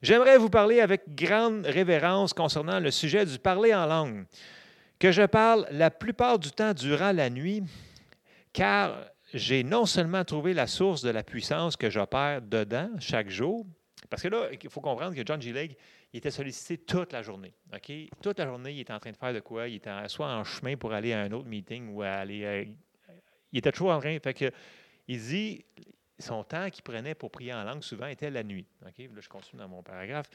J'aimerais 0.00 0.38
vous 0.38 0.50
parler 0.50 0.80
avec 0.80 1.02
grande 1.14 1.66
révérence 1.66 2.32
concernant 2.32 2.78
le 2.78 2.92
sujet 2.92 3.26
du 3.26 3.38
parler 3.40 3.74
en 3.74 3.86
langue 3.86 4.26
que 4.98 5.12
je 5.12 5.22
parle 5.22 5.66
la 5.70 5.90
plupart 5.90 6.38
du 6.38 6.50
temps 6.50 6.72
durant 6.72 7.12
la 7.12 7.30
nuit, 7.30 7.62
car 8.52 8.96
j'ai 9.34 9.64
non 9.64 9.86
seulement 9.86 10.24
trouvé 10.24 10.54
la 10.54 10.66
source 10.66 11.02
de 11.02 11.10
la 11.10 11.22
puissance 11.22 11.76
que 11.76 11.90
j'opère 11.90 12.42
dedans 12.42 12.90
chaque 12.98 13.28
jour, 13.28 13.66
Parce 14.08 14.22
que 14.22 14.28
là, 14.28 14.48
il 14.52 14.70
faut 14.70 14.80
comprendre 14.80 15.14
que 15.14 15.22
John 15.24 15.40
G. 15.42 15.52
Lake, 15.52 15.76
il 16.12 16.18
était 16.18 16.30
sollicité 16.30 16.78
toute 16.78 17.12
la 17.12 17.22
journée. 17.22 17.52
Toute 18.22 18.38
la 18.38 18.46
journée, 18.46 18.72
il 18.72 18.80
était 18.80 18.92
en 18.92 19.00
train 19.00 19.10
de 19.10 19.16
faire 19.16 19.34
de 19.34 19.40
quoi? 19.40 19.68
Il 19.68 19.76
était 19.76 19.90
soit 20.08 20.28
en 20.28 20.44
chemin 20.44 20.76
pour 20.76 20.92
aller 20.92 21.12
à 21.12 21.22
un 21.22 21.32
autre 21.32 21.48
meeting 21.48 21.92
ou 21.92 22.02
aller. 22.02 22.44
Euh, 22.44 22.64
il 23.52 23.58
était 23.58 23.72
toujours 23.72 23.90
en 23.90 23.98
train. 23.98 24.16
Fait 24.20 24.34
que, 24.34 24.50
il 25.08 25.20
dit 25.20 25.64
son 26.18 26.44
temps 26.44 26.70
qu'il 26.70 26.82
prenait 26.82 27.14
pour 27.14 27.30
prier 27.30 27.52
en 27.52 27.64
langue 27.64 27.82
souvent 27.82 28.06
était 28.06 28.30
la 28.30 28.42
nuit. 28.42 28.66
Là, 28.82 28.90
je 28.96 29.28
continue 29.28 29.60
dans 29.60 29.68
mon 29.68 29.82
paragraphe. 29.82 30.28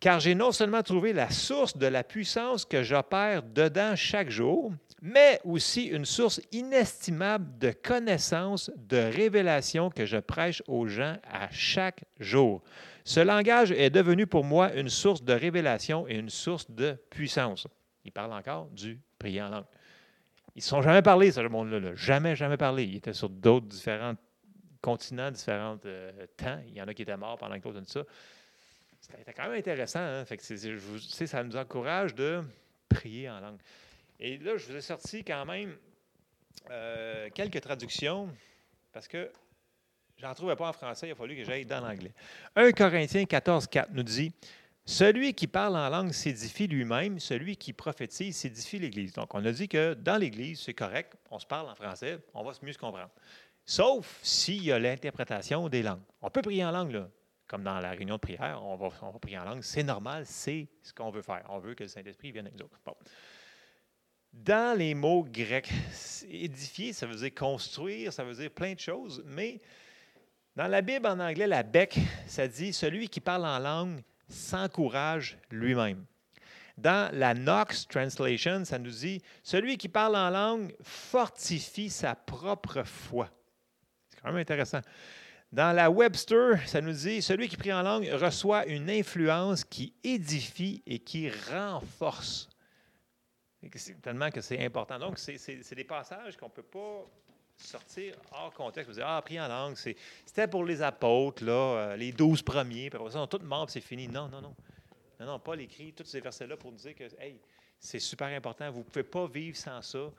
Car 0.00 0.20
j'ai 0.20 0.34
non 0.34 0.52
seulement 0.52 0.82
trouvé 0.82 1.12
la 1.12 1.30
source 1.30 1.76
de 1.76 1.86
la 1.86 2.04
puissance 2.04 2.64
que 2.64 2.82
j'opère 2.82 3.42
dedans 3.42 3.96
chaque 3.96 4.30
jour, 4.30 4.72
mais 5.02 5.40
aussi 5.44 5.86
une 5.86 6.04
source 6.04 6.40
inestimable 6.52 7.58
de 7.58 7.72
connaissances, 7.72 8.70
de 8.76 8.98
révélations 8.98 9.90
que 9.90 10.06
je 10.06 10.18
prêche 10.18 10.62
aux 10.68 10.86
gens 10.86 11.16
à 11.28 11.50
chaque 11.50 12.04
jour. 12.20 12.62
Ce 13.04 13.20
langage 13.20 13.72
est 13.72 13.90
devenu 13.90 14.26
pour 14.26 14.44
moi 14.44 14.72
une 14.74 14.88
source 14.88 15.22
de 15.22 15.32
révélation 15.32 16.06
et 16.08 16.14
une 16.14 16.30
source 16.30 16.70
de 16.70 16.96
puissance. 17.10 17.66
Il 18.04 18.12
parle 18.12 18.32
encore 18.32 18.66
du 18.66 19.00
prier 19.18 19.42
en 19.42 19.48
langue. 19.48 19.64
Ils 20.54 20.58
ne 20.58 20.62
sont 20.62 20.82
jamais 20.82 21.02
parlé, 21.02 21.30
ce 21.30 21.40
monde-là. 21.40 21.94
Jamais, 21.94 22.36
jamais 22.36 22.56
parlé. 22.56 22.84
Ils 22.84 22.96
étaient 22.96 23.12
sur 23.12 23.28
d'autres 23.28 23.66
différents 23.66 24.14
continents, 24.80 25.30
différents 25.30 25.78
euh, 25.84 26.26
temps. 26.36 26.58
Il 26.66 26.74
y 26.74 26.82
en 26.82 26.88
a 26.88 26.94
qui 26.94 27.02
étaient 27.02 27.16
morts 27.16 27.38
pendant 27.38 27.58
que 27.58 27.68
l'autre 27.68 27.80
ça. 27.86 28.02
C'était 29.16 29.32
quand 29.32 29.44
même 29.44 29.58
intéressant. 29.58 30.00
Hein? 30.00 30.24
Fait 30.24 30.36
que 30.36 31.26
ça 31.26 31.44
nous 31.44 31.56
encourage 31.56 32.14
de 32.14 32.42
prier 32.88 33.28
en 33.30 33.40
langue. 33.40 33.58
Et 34.20 34.38
là, 34.38 34.56
je 34.56 34.66
vous 34.66 34.76
ai 34.76 34.80
sorti 34.80 35.24
quand 35.24 35.44
même 35.46 35.76
euh, 36.70 37.28
quelques 37.34 37.60
traductions 37.60 38.28
parce 38.92 39.08
que 39.08 39.30
j'en 40.16 40.34
trouvais 40.34 40.56
pas 40.56 40.68
en 40.68 40.72
français. 40.72 41.08
Il 41.08 41.12
a 41.12 41.14
fallu 41.14 41.36
que 41.36 41.44
j'aille 41.44 41.64
dans 41.64 41.80
l'anglais. 41.80 42.12
1 42.56 42.72
Corinthiens 42.72 43.24
14, 43.24 43.66
4 43.66 43.90
nous 43.92 44.02
dit 44.02 44.32
Celui 44.84 45.32
qui 45.32 45.46
parle 45.46 45.76
en 45.76 45.88
langue 45.88 46.12
s'édifie 46.12 46.66
lui-même, 46.66 47.18
celui 47.18 47.56
qui 47.56 47.72
prophétise 47.72 48.36
s'édifie 48.36 48.78
l'Église. 48.78 49.12
Donc, 49.12 49.34
on 49.34 49.44
a 49.44 49.52
dit 49.52 49.68
que 49.68 49.94
dans 49.94 50.18
l'Église, 50.18 50.60
c'est 50.60 50.74
correct, 50.74 51.14
on 51.30 51.38
se 51.38 51.46
parle 51.46 51.68
en 51.68 51.74
français, 51.74 52.18
on 52.34 52.44
va 52.44 52.52
mieux 52.62 52.72
se 52.72 52.78
comprendre. 52.78 53.10
Sauf 53.64 54.18
s'il 54.22 54.64
y 54.64 54.72
a 54.72 54.78
l'interprétation 54.78 55.68
des 55.68 55.82
langues. 55.82 56.02
On 56.22 56.30
peut 56.30 56.42
prier 56.42 56.64
en 56.64 56.72
langue, 56.72 56.92
là 56.92 57.08
comme 57.48 57.62
dans 57.62 57.80
la 57.80 57.90
réunion 57.90 58.16
de 58.16 58.20
prière, 58.20 58.60
on 58.62 58.76
va, 58.76 58.90
prier 59.18 59.38
en 59.38 59.44
langue. 59.44 59.62
C'est 59.62 59.82
normal, 59.82 60.24
c'est 60.26 60.68
ce 60.82 60.92
qu'on 60.92 61.10
veut 61.10 61.22
faire. 61.22 61.44
On 61.48 61.58
veut 61.58 61.74
que 61.74 61.82
le 61.82 61.88
Saint-Esprit 61.88 62.30
vienne 62.30 62.46
avec 62.46 62.60
nous 62.60 62.68
Dans 64.34 64.78
les 64.78 64.94
mots 64.94 65.24
grecs, 65.24 65.70
édifier, 66.30 66.92
ça 66.92 67.06
veut 67.06 67.16
dire 67.16 67.34
construire, 67.34 68.12
ça 68.12 68.22
veut 68.22 68.34
dire 68.34 68.50
plein 68.50 68.74
de 68.74 68.78
choses, 68.78 69.24
mais 69.26 69.60
dans 70.54 70.66
la 70.66 70.82
Bible 70.82 71.06
en 71.06 71.18
anglais, 71.20 71.46
la 71.46 71.62
bec, 71.62 71.98
ça 72.26 72.46
dit 72.46 72.72
celui 72.72 73.08
qui 73.08 73.20
parle 73.20 73.46
en 73.46 73.58
langue 73.58 74.02
s'encourage 74.28 75.38
lui-même. 75.50 76.04
Dans 76.76 77.10
la 77.14 77.32
Knox 77.32 77.88
Translation, 77.88 78.64
ça 78.64 78.78
nous 78.78 78.90
dit 78.90 79.22
celui 79.42 79.78
qui 79.78 79.88
parle 79.88 80.16
en 80.16 80.28
langue 80.30 80.74
fortifie 80.82 81.88
sa 81.88 82.14
propre 82.14 82.82
foi. 82.82 83.30
C'est 84.10 84.20
quand 84.20 84.28
même 84.28 84.36
intéressant. 84.36 84.80
Dans 85.50 85.74
la 85.74 85.90
Webster, 85.90 86.58
ça 86.66 86.80
nous 86.80 86.92
dit 86.92 87.22
celui 87.22 87.48
qui 87.48 87.56
prie 87.56 87.72
en 87.72 87.82
langue 87.82 88.06
reçoit 88.12 88.66
une 88.66 88.90
influence 88.90 89.64
qui 89.64 89.94
édifie 90.04 90.82
et 90.86 90.98
qui 90.98 91.30
renforce. 91.30 92.50
tellement 94.02 94.30
que 94.30 94.42
c'est 94.42 94.62
important. 94.62 94.98
Donc, 94.98 95.18
c'est 95.18 95.74
des 95.74 95.84
passages 95.84 96.36
qu'on 96.36 96.46
ne 96.46 96.50
peut 96.50 96.62
pas 96.62 97.06
sortir 97.56 98.14
hors 98.30 98.52
contexte. 98.52 98.90
Vous 98.90 98.96
dire, 98.96 99.06
ah, 99.08 99.22
prier 99.22 99.40
en 99.40 99.48
langue, 99.48 99.76
c'était 99.76 100.46
pour 100.46 100.64
les 100.64 100.82
apôtres, 100.82 101.42
là, 101.44 101.52
euh, 101.52 101.96
les 101.96 102.12
douze 102.12 102.42
premiers, 102.42 102.90
puis 102.90 102.98
après 102.98 103.12
ça, 103.12 103.20
on 103.20 103.44
morts, 103.44 103.70
c'est 103.70 103.80
fini. 103.80 104.06
Non, 104.06 104.28
non, 104.28 104.40
non. 104.40 104.54
Non, 105.18 105.26
non, 105.26 105.38
pas 105.40 105.56
l'écrit, 105.56 105.92
tous 105.92 106.04
ces 106.04 106.20
versets-là 106.20 106.56
pour 106.56 106.70
nous 106.70 106.78
dire 106.78 106.94
que, 106.94 107.04
hey, 107.18 107.40
c'est 107.80 107.98
super 107.98 108.28
important. 108.28 108.70
Vous 108.70 108.80
ne 108.80 108.84
pouvez 108.84 109.02
pas 109.02 109.26
vivre 109.26 109.56
sans 109.56 109.82
ça. 109.82 110.10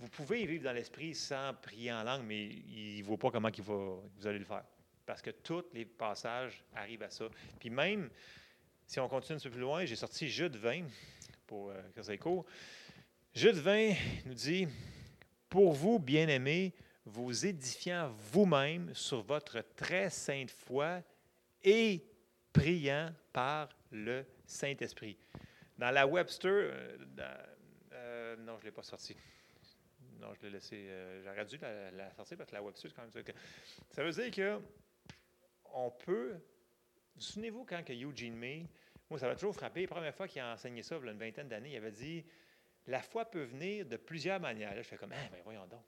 Vous 0.00 0.08
pouvez 0.08 0.46
vivre 0.46 0.62
dans 0.62 0.72
l'esprit 0.72 1.12
sans 1.12 1.52
prier 1.54 1.92
en 1.92 2.04
langue, 2.04 2.22
mais 2.24 2.46
il 2.46 3.00
ne 3.00 3.04
voit 3.04 3.16
pas 3.16 3.32
comment 3.32 3.48
il 3.48 3.62
va, 3.62 3.74
vous 3.74 4.26
allez 4.26 4.38
le 4.38 4.44
faire. 4.44 4.62
Parce 5.04 5.20
que 5.20 5.30
tous 5.30 5.64
les 5.72 5.84
passages 5.84 6.62
arrivent 6.72 7.02
à 7.02 7.10
ça. 7.10 7.28
Puis 7.58 7.68
même, 7.68 8.08
si 8.86 9.00
on 9.00 9.08
continue 9.08 9.38
un 9.38 9.40
peu 9.40 9.50
plus 9.50 9.60
loin, 9.60 9.84
j'ai 9.84 9.96
sorti 9.96 10.28
Jude 10.28 10.54
20 10.54 10.84
pour 11.48 11.70
euh, 11.70 11.82
que 11.96 12.02
ça 12.02 12.16
court. 12.16 12.46
Jude 13.34 13.56
20 13.56 13.94
nous 14.26 14.34
dit 14.34 14.68
Pour 15.48 15.72
vous, 15.72 15.98
bien-aimés, 15.98 16.74
vous 17.04 17.44
édifiant 17.44 18.14
vous-même 18.32 18.94
sur 18.94 19.22
votre 19.22 19.62
très 19.74 20.10
sainte 20.10 20.52
foi 20.52 21.02
et 21.64 22.04
priant 22.52 23.12
par 23.32 23.68
le 23.90 24.24
Saint-Esprit. 24.46 25.18
Dans 25.76 25.90
la 25.90 26.06
Webster, 26.06 26.50
euh, 26.50 26.96
euh, 27.92 28.36
non, 28.36 28.58
je 28.58 28.60
ne 28.60 28.64
l'ai 28.66 28.72
pas 28.72 28.84
sorti 28.84 29.16
non, 30.20 30.34
je 30.34 30.42
l'ai 30.42 30.50
laissé. 30.50 30.86
Euh, 30.88 31.22
j'aurais 31.22 31.44
dû 31.44 31.58
la, 31.58 32.12
sortir 32.14 32.36
parce 32.36 32.50
que 32.50 32.56
la 32.56 32.62
c'est 32.74 32.94
quand 32.94 33.02
même 33.02 33.10
ça. 33.90 34.02
Veut 34.02 34.10
dire 34.10 34.30
que 34.30 34.60
on 35.74 35.90
peut. 35.90 36.40
Souvenez-vous 37.16 37.64
quand 37.64 37.82
que 37.84 37.92
Eugene 37.92 38.36
May, 38.36 38.66
moi, 39.10 39.18
ça 39.18 39.26
m'a 39.26 39.34
toujours 39.34 39.54
frappé. 39.54 39.82
La 39.82 39.88
première 39.88 40.14
fois 40.14 40.28
qu'il 40.28 40.40
a 40.40 40.52
enseigné 40.52 40.82
ça, 40.82 40.96
il 41.00 41.04
y 41.04 41.08
a 41.08 41.12
une 41.12 41.18
vingtaine 41.18 41.48
d'années, 41.48 41.72
il 41.72 41.76
avait 41.76 41.90
dit 41.90 42.24
La 42.86 43.02
foi 43.02 43.24
peut 43.24 43.42
venir 43.42 43.86
de 43.86 43.96
plusieurs 43.96 44.40
manières. 44.40 44.74
Là, 44.74 44.82
je 44.82 44.88
fais 44.88 44.96
comme 44.96 45.12
Ah, 45.12 45.28
ben 45.30 45.40
voyons 45.44 45.66
donc. 45.66 45.84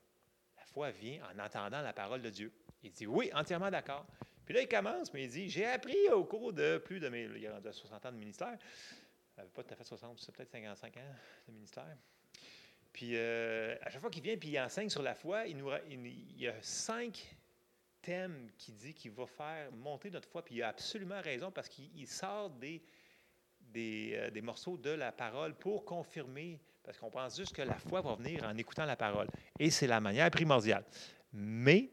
La 0.56 0.64
foi 0.64 0.90
vient 0.90 1.20
en 1.24 1.38
entendant 1.38 1.82
la 1.82 1.92
parole 1.92 2.22
de 2.22 2.30
Dieu. 2.30 2.52
Il 2.82 2.92
dit 2.92 3.06
Oui, 3.06 3.30
entièrement 3.34 3.70
d'accord. 3.70 4.06
Puis 4.44 4.54
là, 4.54 4.62
il 4.62 4.68
commence, 4.68 5.12
mais 5.12 5.24
il 5.24 5.30
dit 5.30 5.48
J'ai 5.48 5.66
appris 5.66 6.08
au 6.10 6.24
cours 6.24 6.52
de 6.52 6.78
plus 6.78 7.00
de. 7.00 7.08
Mes, 7.08 7.24
il 7.24 7.46
a 7.46 7.54
rendu 7.54 7.72
60 7.72 8.06
ans 8.06 8.12
de 8.12 8.16
ministère. 8.16 8.56
Il 9.36 9.40
n'avait 9.40 9.50
pas 9.50 9.62
tout 9.62 9.72
à 9.72 9.76
fait 9.76 9.84
60, 9.84 10.18
c'est 10.18 10.34
peut-être 10.34 10.50
55 10.50 10.96
ans 10.96 11.00
de 11.46 11.52
ministère. 11.52 11.96
Puis 12.92 13.12
euh, 13.14 13.76
à 13.82 13.90
chaque 13.90 14.00
fois 14.00 14.10
qu'il 14.10 14.22
vient 14.22 14.34
et 14.34 14.40
il 14.42 14.60
enseigne 14.60 14.88
sur 14.88 15.02
la 15.02 15.14
foi, 15.14 15.46
il, 15.46 15.56
nous, 15.56 15.70
il, 15.88 16.40
y 16.40 16.48
a 16.48 16.54
cinq 16.60 17.36
thèmes 18.02 18.50
qu'il 18.58 18.74
dit 18.74 18.94
qu'il 18.94 19.12
va 19.12 19.26
faire 19.26 19.70
monter 19.72 20.10
notre 20.10 20.28
foi. 20.28 20.44
Puis 20.44 20.56
il 20.56 20.62
a 20.62 20.68
absolument 20.68 21.20
raison 21.20 21.50
parce 21.50 21.68
qu'il 21.68 22.06
sort 22.06 22.50
des, 22.50 22.82
euh, 23.76 24.30
des, 24.30 24.42
morceaux 24.42 24.76
de 24.76 24.90
la 24.90 25.12
parole 25.12 25.54
pour 25.54 25.84
confirmer, 25.84 26.58
parce 26.82 26.98
qu'on 26.98 27.10
pense 27.10 27.36
juste 27.36 27.54
que 27.54 27.62
la 27.62 27.74
foi 27.74 28.00
va 28.00 28.14
venir 28.14 28.44
en 28.44 28.56
écoutant 28.56 28.84
la 28.84 28.96
parole. 28.96 29.28
Et 29.58 29.70
c'est 29.70 29.86
la 29.86 30.00
manière 30.00 30.30
primordiale. 30.30 30.84
Mais 31.32 31.90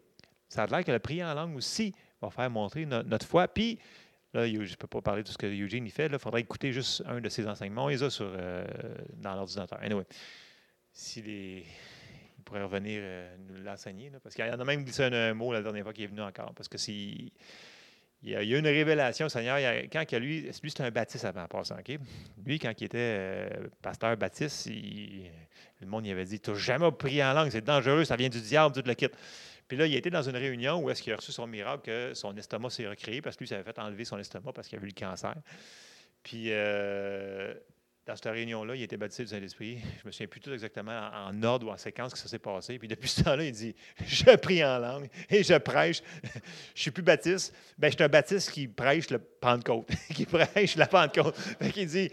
ça 0.49 0.63
a 0.63 0.67
l'air 0.67 0.83
que 0.83 0.91
le 0.91 0.99
prier 0.99 1.23
en 1.23 1.33
langue 1.33 1.55
aussi 1.55 1.93
va 2.21 2.31
faire 2.31 2.49
monter 2.49 2.85
notre 2.85 3.27
foi. 3.27 3.47
Puis 3.47 3.79
Là, 4.33 4.45
je 4.45 4.57
ne 4.57 4.75
peux 4.75 4.87
pas 4.87 5.01
parler 5.01 5.23
de 5.23 5.29
ce 5.29 5.37
que 5.37 5.47
Eugene 5.47 5.87
y 5.87 5.89
fait. 5.89 6.07
Il 6.11 6.19
faudrait 6.19 6.41
écouter 6.41 6.73
juste 6.73 7.01
un 7.07 7.21
de 7.21 7.29
ses 7.29 7.47
enseignements. 7.47 7.89
Il 7.89 8.03
a 8.03 8.09
sur, 8.09 8.29
euh, 8.29 8.67
dans 9.15 9.35
l'ordinateur. 9.35 9.79
Anyway 9.81 10.03
s'il 10.97 11.29
est, 11.29 11.63
il 12.37 12.43
pourrait 12.43 12.63
revenir 12.63 12.99
euh, 13.03 13.35
nous 13.47 13.63
l'enseigner. 13.63 14.11
Parce 14.23 14.35
qu'il 14.35 14.45
y 14.45 14.49
en 14.49 14.59
a 14.59 14.65
même 14.65 14.83
glissé 14.83 15.03
un, 15.03 15.33
mot 15.33 15.53
la 15.53 15.61
dernière 15.61 15.83
fois 15.83 15.93
qu'il 15.93 16.03
est 16.03 16.07
venu 16.07 16.21
encore. 16.21 16.53
Parce 16.55 16.67
que 16.67 16.77
il 18.23 18.31
y 18.31 18.35
a, 18.35 18.41
une 18.41 18.65
révélation, 18.65 19.29
Seigneur. 19.29 19.59
quand 19.91 20.11
lui, 20.13 20.41
lui 20.41 20.51
c'était 20.51 20.83
un 20.83 20.91
baptiste 20.91 21.23
avant 21.23 21.43
en 21.43 21.47
passant. 21.47 21.77
Lui, 22.43 22.57
quand 22.57 22.73
il 22.81 22.83
était 22.83 22.97
euh, 22.97 23.49
pasteur 23.81 24.17
baptiste, 24.17 24.67
le 24.67 25.87
monde 25.87 26.07
y 26.07 26.11
avait 26.11 26.25
dit 26.25 26.39
Tu 26.39 26.49
n'as 26.49 26.57
jamais 26.57 26.91
prié 26.91 27.23
en 27.23 27.33
langue, 27.33 27.51
c'est 27.51 27.63
dangereux, 27.63 28.03
ça 28.03 28.15
vient 28.15 28.29
du 28.29 28.41
diable, 28.41 28.73
tu 28.73 28.81
te 28.81 28.87
le 28.87 28.95
quittes. 28.95 29.15
Puis 29.67 29.77
là, 29.77 29.85
il 29.85 29.93
était 29.95 30.09
dans 30.09 30.23
une 30.23 30.37
réunion 30.37 30.79
où 30.79 30.89
est-ce 30.89 31.03
qu'il 31.03 31.13
a 31.13 31.17
reçu 31.17 31.31
son 31.31 31.45
miracle 31.45 31.83
que 31.83 32.13
son 32.15 32.35
estomac 32.35 32.71
s'est 32.71 32.87
recréé 32.87 33.21
parce 33.21 33.35
que 33.35 33.43
lui, 33.43 33.47
ça 33.49 33.55
avait 33.55 33.65
fait 33.65 33.77
enlever 33.77 34.05
son 34.05 34.17
estomac 34.17 34.51
parce 34.53 34.67
qu'il 34.67 34.77
avait 34.77 34.87
eu 34.87 34.93
le 34.95 34.99
cancer. 34.99 35.35
Puis 36.23 36.45
euh, 36.47 37.53
dans 38.07 38.15
cette 38.15 38.31
réunion-là, 38.31 38.73
il 38.73 38.83
était 38.83 38.95
baptisé 38.95 39.23
du 39.23 39.29
Saint-Esprit. 39.29 39.79
Je 40.01 40.07
me 40.07 40.11
souviens 40.11 40.27
plus 40.27 40.39
tout 40.39 40.53
exactement 40.53 41.09
en, 41.13 41.43
ordre 41.43 41.67
ou 41.67 41.71
en 41.71 41.77
séquence 41.77 42.13
que 42.13 42.19
ça 42.19 42.29
s'est 42.29 42.39
passé. 42.39 42.79
Puis 42.79 42.87
depuis 42.87 43.09
ce 43.09 43.21
temps-là, 43.21 43.43
il 43.43 43.51
dit 43.51 43.75
Je 44.05 44.33
prie 44.37 44.63
en 44.63 44.79
langue 44.79 45.09
et 45.29 45.43
je 45.43 45.55
prêche. 45.55 46.01
je 46.23 46.29
ne 46.29 46.41
suis 46.73 46.91
plus 46.91 47.03
baptiste. 47.03 47.53
Ben, 47.77 47.89
je 47.89 47.95
suis 47.95 48.03
un 48.03 48.07
baptiste 48.07 48.51
qui 48.51 48.69
prêche 48.69 49.09
le 49.09 49.19
Pentecôte, 49.19 49.89
qui 50.15 50.25
prêche 50.25 50.77
la 50.77 50.87
Pentecôte. 50.87 51.35
il 51.75 51.85
dit 51.85 52.09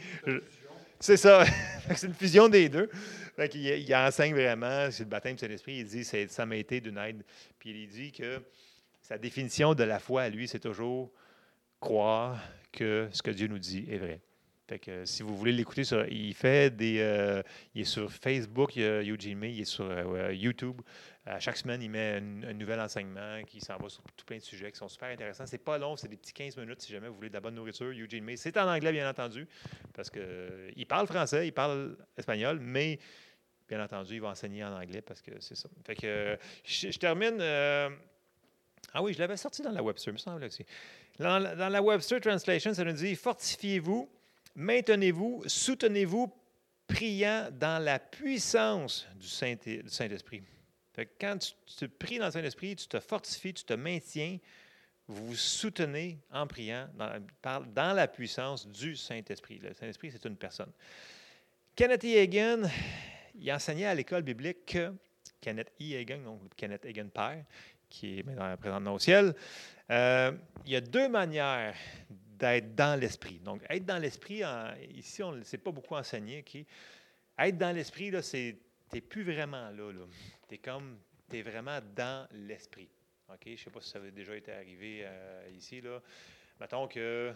C'est 0.99 1.17
ça. 1.17 1.45
c'est 1.95 2.09
une 2.09 2.15
fusion 2.15 2.49
des 2.49 2.69
deux. 2.69 2.91
il, 3.55 3.65
il, 3.65 3.95
enseigne 3.95 4.35
vraiment, 4.35 4.91
c'est 4.91 5.05
le 5.05 5.11
baptême 5.11 5.37
du 5.37 5.47
Saint-Esprit. 5.47 5.77
Il 5.77 5.87
dit 5.87 6.05
Ça 6.05 6.45
m'a 6.45 6.57
été 6.57 6.81
d'une 6.81 6.99
aide. 6.99 7.23
Puis 7.61 7.71
il 7.71 7.87
dit 7.87 8.11
que 8.11 8.43
sa 9.01 9.17
définition 9.17 9.75
de 9.75 9.85
la 9.85 10.01
foi 10.01 10.23
à 10.23 10.29
lui, 10.29 10.49
c'est 10.49 10.59
toujours 10.59 11.13
croire 11.79 12.43
que 12.73 13.09
ce 13.13 13.23
que 13.23 13.31
Dieu 13.31 13.47
nous 13.47 13.61
dit 13.61 13.87
est 13.89 13.99
vrai. 13.99 14.21
Fait 14.67 14.79
que 14.79 15.05
si 15.05 15.23
vous 15.23 15.37
voulez 15.37 15.53
l'écouter, 15.53 15.83
il 16.11 16.33
fait 16.33 16.75
des. 16.75 16.99
Euh, 17.01 17.43
il 17.75 17.83
est 17.83 17.85
sur 17.85 18.11
Facebook, 18.11 18.79
Eugene 18.79 19.37
May, 19.37 19.53
il 19.53 19.61
est 19.61 19.65
sur 19.67 19.85
euh, 19.85 20.33
YouTube. 20.33 20.81
À 21.27 21.39
chaque 21.39 21.59
semaine, 21.59 21.83
il 21.83 21.91
met 21.91 22.17
un, 22.17 22.53
nouvel 22.55 22.81
enseignement 22.81 23.43
qui 23.47 23.61
s'en 23.61 23.77
va 23.77 23.91
sur 23.91 24.03
tout 24.17 24.25
plein 24.25 24.39
de 24.39 24.43
sujets 24.43 24.73
qui 24.73 24.79
sont 24.79 24.89
super 24.89 25.11
intéressants. 25.11 25.45
C'est 25.47 25.59
pas 25.59 25.77
long, 25.77 25.97
c'est 25.97 26.09
des 26.09 26.17
petits 26.17 26.33
15 26.33 26.57
minutes 26.57 26.81
si 26.81 26.93
jamais 26.93 27.09
vous 27.09 27.15
voulez 27.15 27.29
de 27.29 27.35
la 27.35 27.41
bonne 27.41 27.55
nourriture. 27.55 27.89
Eugene 27.89 28.25
May, 28.25 28.37
c'est 28.37 28.57
en 28.57 28.67
anglais, 28.67 28.91
bien 28.93 29.09
entendu, 29.09 29.47
parce 29.93 30.09
qu'il 30.09 30.23
euh, 30.23 30.85
parle 30.89 31.07
français, 31.09 31.47
il 31.47 31.53
parle 31.53 31.99
espagnol, 32.17 32.59
mais 32.59 32.99
bien 33.69 33.85
entendu, 33.85 34.15
il 34.15 34.21
va 34.23 34.29
enseigner 34.29 34.65
en 34.65 34.73
anglais 34.73 35.03
parce 35.03 35.21
que 35.21 35.33
c'est 35.41 35.57
ça. 35.57 35.69
Fait 35.85 35.95
que 35.95 36.39
je, 36.65 36.99
termine 36.99 37.39
Ah 37.41 39.03
oui, 39.03 39.13
je 39.13 39.19
l'avais 39.19 39.37
sorti 39.37 39.61
dans 39.61 39.73
la 39.73 39.83
Webster, 39.83 40.11
il 40.11 40.15
me 40.15 40.19
semble 40.19 40.45
aussi. 40.45 40.65
Dans, 41.19 41.55
dans 41.55 41.69
la 41.69 41.83
Webster 41.83 42.19
Translation, 42.19 42.73
ça 42.73 42.83
nous 42.83 42.93
dit 42.93 43.15
Fortifiez-vous, 43.15 44.11
maintenez-vous, 44.55 45.43
soutenez-vous, 45.47 46.33
priant 46.87 47.49
dans 47.53 47.83
la 47.83 47.99
puissance 47.99 49.07
du 49.17 49.27
Saint- 49.27 49.55
du 49.55 49.89
Saint-Esprit. 49.89 50.43
Quand 51.21 51.39
tu, 51.39 51.89
pries 51.89 52.19
dans 52.19 52.27
le 52.27 52.31
Saint-Esprit, 52.31 52.77
tu 52.77 52.87
te 52.87 53.01
fortifies, 53.01 53.55
tu 53.55 53.65
te 53.65 53.73
maintiens, 53.75 54.39
vous 55.09 55.27
vous 55.27 55.35
soutenez 55.35 56.19
en 56.31 56.47
priant 56.47 56.89
dans, 57.43 57.93
la 57.93 58.07
puissance 58.07 58.67
du 58.69 58.97
Saint-Esprit. 58.97 59.59
Le 59.59 59.75
Saint-Esprit, 59.75 60.13
c'est 60.13 60.25
une 60.25 60.37
personne. 60.37 60.71
Kenneth 61.75 62.05
E. 62.05 62.23
Hagin, 62.23 62.71
il 63.35 63.53
enseignait 63.53 63.87
à 63.87 63.95
l'école 63.95 64.23
biblique 64.23 64.65
que 64.67 64.95
Kenneth 65.41 65.73
E. 65.81 66.01
Hagin, 66.01 66.19
donc 66.19 66.41
Kenneth 66.57 66.87
Hagin 66.87 67.09
père, 67.09 67.45
qui 67.91 68.21
est 68.21 68.23
maintenant 68.23 68.57
présentement 68.57 68.95
au 68.95 68.99
ciel, 68.99 69.35
euh, 69.91 70.33
il 70.65 70.73
y 70.73 70.77
a 70.77 70.81
deux 70.81 71.09
manières 71.09 71.75
d'être 72.45 72.75
dans 72.75 72.99
l'esprit. 73.01 73.39
Donc, 73.39 73.63
être 73.71 73.87
dans 73.87 73.99
l'esprit, 73.99 74.43
ici, 74.95 75.23
on 75.23 75.33
ne 75.33 75.43
sait 75.43 75.59
pas 75.59 75.71
beaucoup 75.71 75.95
enseigné. 75.95 76.45
Être 77.39 77.59
dans 77.59 77.75
l'esprit, 77.75 78.11
là, 78.11 78.21
c'est. 78.21 78.59
Tu 78.91 78.97
n'es 78.97 79.01
plus 79.01 79.25
vraiment 79.25 79.71
là. 79.71 79.93
là. 79.93 80.05
Tu 80.49 80.57
es 80.57 80.59
comme. 80.59 80.99
Tu 81.31 81.39
es 81.39 81.43
vraiment 81.43 81.79
dans 81.97 82.29
l'esprit. 82.33 82.91
OK? 83.31 83.41
Je 83.47 83.51
ne 83.53 83.57
sais 83.57 83.71
pas 83.71 83.81
si 83.81 83.89
ça 83.89 83.99
avait 83.99 84.11
déjà 84.11 84.37
été 84.37 84.53
arrivé 84.53 85.01
euh, 85.05 85.49
ici. 85.57 85.81
Là. 85.81 86.03
Mettons 86.61 86.87
que 86.87 87.33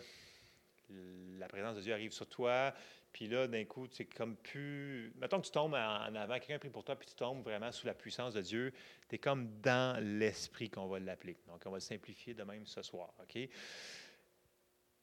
la 1.38 1.48
présence 1.48 1.76
de 1.76 1.80
Dieu 1.80 1.92
arrive 1.94 2.12
sur 2.12 2.28
toi, 2.28 2.74
puis 3.12 3.28
là, 3.28 3.46
d'un 3.46 3.64
coup, 3.64 3.86
c'est 3.90 4.04
comme 4.04 4.36
plus. 4.36 5.10
Mettons 5.16 5.40
que 5.40 5.46
tu 5.46 5.52
tombes 5.52 5.74
en 5.74 6.06
en 6.06 6.14
avant, 6.14 6.34
quelqu'un 6.34 6.58
prie 6.58 6.68
pour 6.68 6.84
toi, 6.84 6.96
puis 6.96 7.08
tu 7.08 7.14
tombes 7.14 7.42
vraiment 7.42 7.72
sous 7.72 7.86
la 7.86 7.94
puissance 7.94 8.34
de 8.34 8.42
Dieu. 8.42 8.74
Tu 9.08 9.14
es 9.14 9.18
comme 9.18 9.58
dans 9.62 10.02
l'esprit 10.02 10.68
qu'on 10.68 10.86
va 10.86 10.98
l'appeler. 10.98 11.38
Donc, 11.46 11.62
on 11.64 11.70
va 11.70 11.78
le 11.78 11.80
simplifier 11.80 12.34
de 12.34 12.42
même 12.42 12.66
ce 12.66 12.82
soir. 12.82 13.14
OK? 13.22 13.48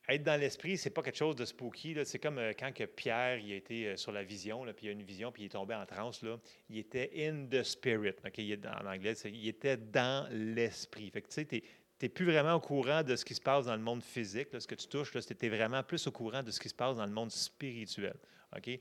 Être 0.07 0.23
dans 0.23 0.39
l'esprit, 0.39 0.77
c'est 0.77 0.91
pas 0.91 1.01
quelque 1.01 1.17
chose 1.17 1.35
de 1.35 1.45
spooky. 1.45 1.95
C'est 2.05 2.19
comme 2.19 2.37
euh, 2.37 2.53
quand 2.57 2.71
que 2.71 2.83
Pierre 2.83 3.39
il 3.39 3.51
a 3.53 3.55
été 3.55 3.87
euh, 3.87 3.97
sur 3.97 4.11
la 4.11 4.23
vision, 4.23 4.63
puis 4.75 4.85
il 4.85 4.89
a 4.89 4.91
une 4.91 5.01
vision, 5.01 5.31
puis 5.31 5.43
il 5.43 5.45
est 5.47 5.49
tombé 5.49 5.73
en 5.73 5.85
transe. 5.85 6.23
Il 6.69 6.77
était 6.77 7.11
in 7.17 7.47
the 7.49 7.63
spirit. 7.63 8.15
OK? 8.23 8.37
Il 8.37 8.59
en 8.67 8.85
anglais, 8.85 9.13
il 9.25 9.47
était 9.47 9.77
dans 9.77 10.27
l'esprit. 10.31 11.09
Fait 11.09 11.21
que 11.21 11.27
tu 11.27 11.33
sais, 11.33 11.45
tu 11.45 11.61
n'es 12.01 12.09
plus 12.09 12.25
vraiment 12.25 12.53
au 12.53 12.59
courant 12.59 13.01
de 13.01 13.15
ce 13.15 13.25
qui 13.25 13.33
se 13.33 13.41
passe 13.41 13.65
dans 13.65 13.75
le 13.75 13.81
monde 13.81 14.03
physique. 14.03 14.49
ce 14.57 14.67
que 14.67 14.75
tu 14.75 14.87
touches, 14.87 15.11
tu 15.11 15.45
es 15.45 15.49
vraiment 15.49 15.81
plus 15.81 16.05
au 16.05 16.11
courant 16.11 16.43
de 16.43 16.51
ce 16.51 16.59
qui 16.59 16.69
se 16.69 16.75
passe 16.75 16.97
dans 16.97 17.05
le 17.05 17.11
monde 17.11 17.31
spirituel. 17.31 18.15
OK? 18.55 18.79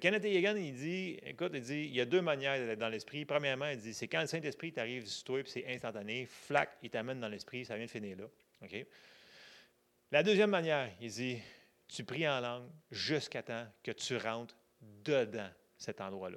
Kenneth 0.00 0.24
Hagin, 0.24 0.56
il 0.56 0.74
dit, 0.74 1.18
écoute, 1.22 1.52
il 1.54 1.60
dit, 1.60 1.84
il 1.84 1.94
y 1.94 2.00
a 2.00 2.06
deux 2.06 2.22
manières 2.22 2.58
d'être 2.58 2.78
dans 2.78 2.88
l'esprit. 2.88 3.24
Premièrement, 3.24 3.66
il 3.66 3.78
dit, 3.78 3.92
c'est 3.92 4.08
quand 4.08 4.22
le 4.22 4.26
Saint-Esprit 4.26 4.72
t'arrive 4.72 5.06
sur 5.06 5.24
toi, 5.24 5.42
puis 5.42 5.52
c'est 5.52 5.66
instantané, 5.66 6.26
flac, 6.26 6.70
il 6.82 6.88
t'amène 6.88 7.20
dans 7.20 7.28
l'esprit, 7.28 7.64
ça 7.64 7.76
vient 7.76 7.84
de 7.84 7.90
finir 7.90 8.16
là. 8.16 8.24
La 10.12 10.22
deuxième 10.22 10.50
manière, 10.50 10.90
il 11.00 11.10
dit, 11.10 11.38
tu 11.88 12.04
pries 12.04 12.28
en 12.28 12.38
langue 12.38 12.68
jusqu'à 12.90 13.42
temps 13.42 13.66
que 13.82 13.92
tu 13.92 14.18
rentres 14.18 14.54
dedans 14.82 15.48
cet 15.78 16.02
endroit-là. 16.02 16.36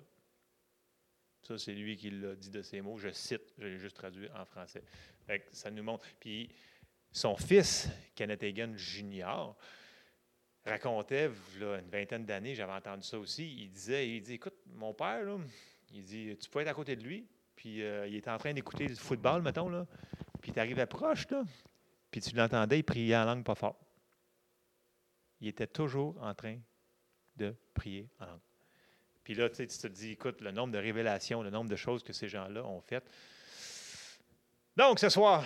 Ça, 1.42 1.58
c'est 1.58 1.74
lui 1.74 1.98
qui 1.98 2.10
l'a 2.10 2.36
dit 2.36 2.50
de 2.50 2.62
ces 2.62 2.80
mots. 2.80 2.98
Je 2.98 3.10
cite, 3.10 3.54
je 3.58 3.68
l'ai 3.68 3.78
juste 3.78 3.98
traduit 3.98 4.30
en 4.34 4.46
français. 4.46 4.82
Ça 5.52 5.70
nous 5.72 5.84
montre. 5.84 6.06
Puis 6.22 6.50
son 7.12 7.36
fils, 7.36 7.90
Kenneth 8.16 8.44
Hagin 8.44 8.78
Jr., 8.78 9.54
racontait, 10.66 11.30
une 11.60 11.90
vingtaine 11.90 12.26
d'années, 12.26 12.56
j'avais 12.56 12.72
entendu 12.72 13.04
ça 13.04 13.20
aussi, 13.20 13.62
il 13.62 13.72
disait, 13.72 14.08
il 14.08 14.22
dit, 14.22 14.36
écoute, 14.36 14.56
mon 14.68 14.94
père, 14.94 15.22
il 15.92 16.02
dit, 16.02 16.38
tu 16.38 16.50
peux 16.50 16.62
être 16.62 16.70
à 16.70 16.74
côté 16.74 16.96
de 16.96 17.04
lui, 17.04 17.28
puis 17.58 17.84
euh, 17.84 18.08
il 18.08 18.16
était 18.16 18.32
en 18.32 18.38
train 18.38 18.54
d'écouter 18.54 18.88
le 18.88 18.96
football, 18.96 19.42
mettons, 19.42 19.68
là, 19.68 19.86
puis 20.42 20.54
tu 20.54 20.60
arrivais 20.60 20.86
proche, 20.86 21.30
là, 21.30 21.44
puis 22.15 22.21
tu 22.21 22.34
l'entendais, 22.34 22.80
il 22.80 22.84
priait 22.84 23.17
en 23.17 23.25
langue 23.25 23.43
pas 23.43 23.56
fort. 23.56 23.78
Il 25.41 25.49
était 25.49 25.67
toujours 25.67 26.15
en 26.21 26.34
train 26.34 26.58
de 27.36 27.54
prier 27.73 28.10
en 28.21 28.28
langue. 28.28 28.39
Puis 29.21 29.34
là, 29.34 29.49
tu 29.49 29.67
te 29.67 29.88
dis, 29.88 30.12
écoute, 30.12 30.39
le 30.39 30.51
nombre 30.51 30.71
de 30.71 30.78
révélations, 30.78 31.43
le 31.43 31.49
nombre 31.49 31.69
de 31.69 31.75
choses 31.75 32.04
que 32.04 32.13
ces 32.13 32.30
gens-là 32.30 32.63
ont 32.63 32.80
faites. 32.80 33.04
Donc, 34.78 34.99
ce 34.99 35.10
soir, 35.10 35.43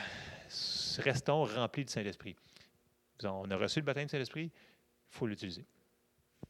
restons 0.99 1.43
remplis 1.43 1.85
du 1.85 1.91
Saint-Esprit. 1.91 2.35
On 3.23 3.49
a 3.49 3.57
reçu 3.57 3.79
le 3.79 3.85
baptême 3.85 4.05
du 4.05 4.11
Saint-Esprit, 4.11 4.51
il 4.53 5.17
faut 5.17 5.25
l'utiliser. 5.25 5.65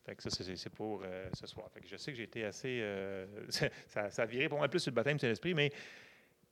Fait 0.05 0.15
que 0.15 0.23
ça, 0.23 0.31
c'est 0.31 0.53
c'est 0.57 0.69
pour 0.69 1.01
euh, 1.05 1.29
ce 1.31 1.47
soir. 1.47 1.71
Fait 1.71 1.79
que 1.79 1.87
je 1.87 1.95
sais 1.95 2.11
que 2.11 2.17
j'ai 2.17 2.23
été 2.25 2.43
assez. 2.43 2.81
euh, 2.81 3.25
ça, 3.87 4.09
ça 4.09 4.23
a 4.23 4.25
viré 4.25 4.49
pour 4.49 4.57
moi 4.57 4.67
plus 4.67 4.81
sur 4.81 4.91
le 4.91 4.95
baptême 4.95 5.15
du 5.15 5.21
Saint-Esprit, 5.21 5.53
mais 5.53 5.71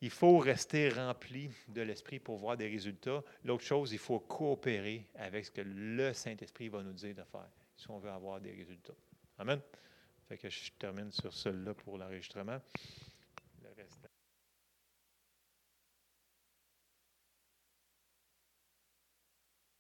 il 0.02 0.10
faut 0.10 0.38
rester 0.38 0.90
rempli 0.90 1.50
de 1.68 1.82
l'Esprit 1.82 2.20
pour 2.20 2.38
voir 2.38 2.56
des 2.56 2.68
résultats. 2.68 3.24
L'autre 3.44 3.64
chose, 3.64 3.92
il 3.94 3.98
faut 4.00 4.20
coopérer 4.20 5.08
avec 5.16 5.46
ce 5.46 5.52
que 5.52 5.62
le 5.62 6.14
Saint-Esprit 6.14 6.70
va 6.70 6.84
nous 6.84 6.94
dire 6.94 7.16
de 7.16 7.24
faire 7.24 7.50
si 7.76 7.90
on 7.90 8.00
veut 8.00 8.10
avoir 8.10 8.40
des 8.40 8.52
résultats. 8.52 8.94
Amen. 9.40 9.60
Fait 10.28 10.38
que 10.38 10.50
je 10.50 10.72
termine 10.78 11.12
sur 11.12 11.34
celle-là 11.34 11.74
pour 11.74 11.98
l'enregistrement. 11.98 12.60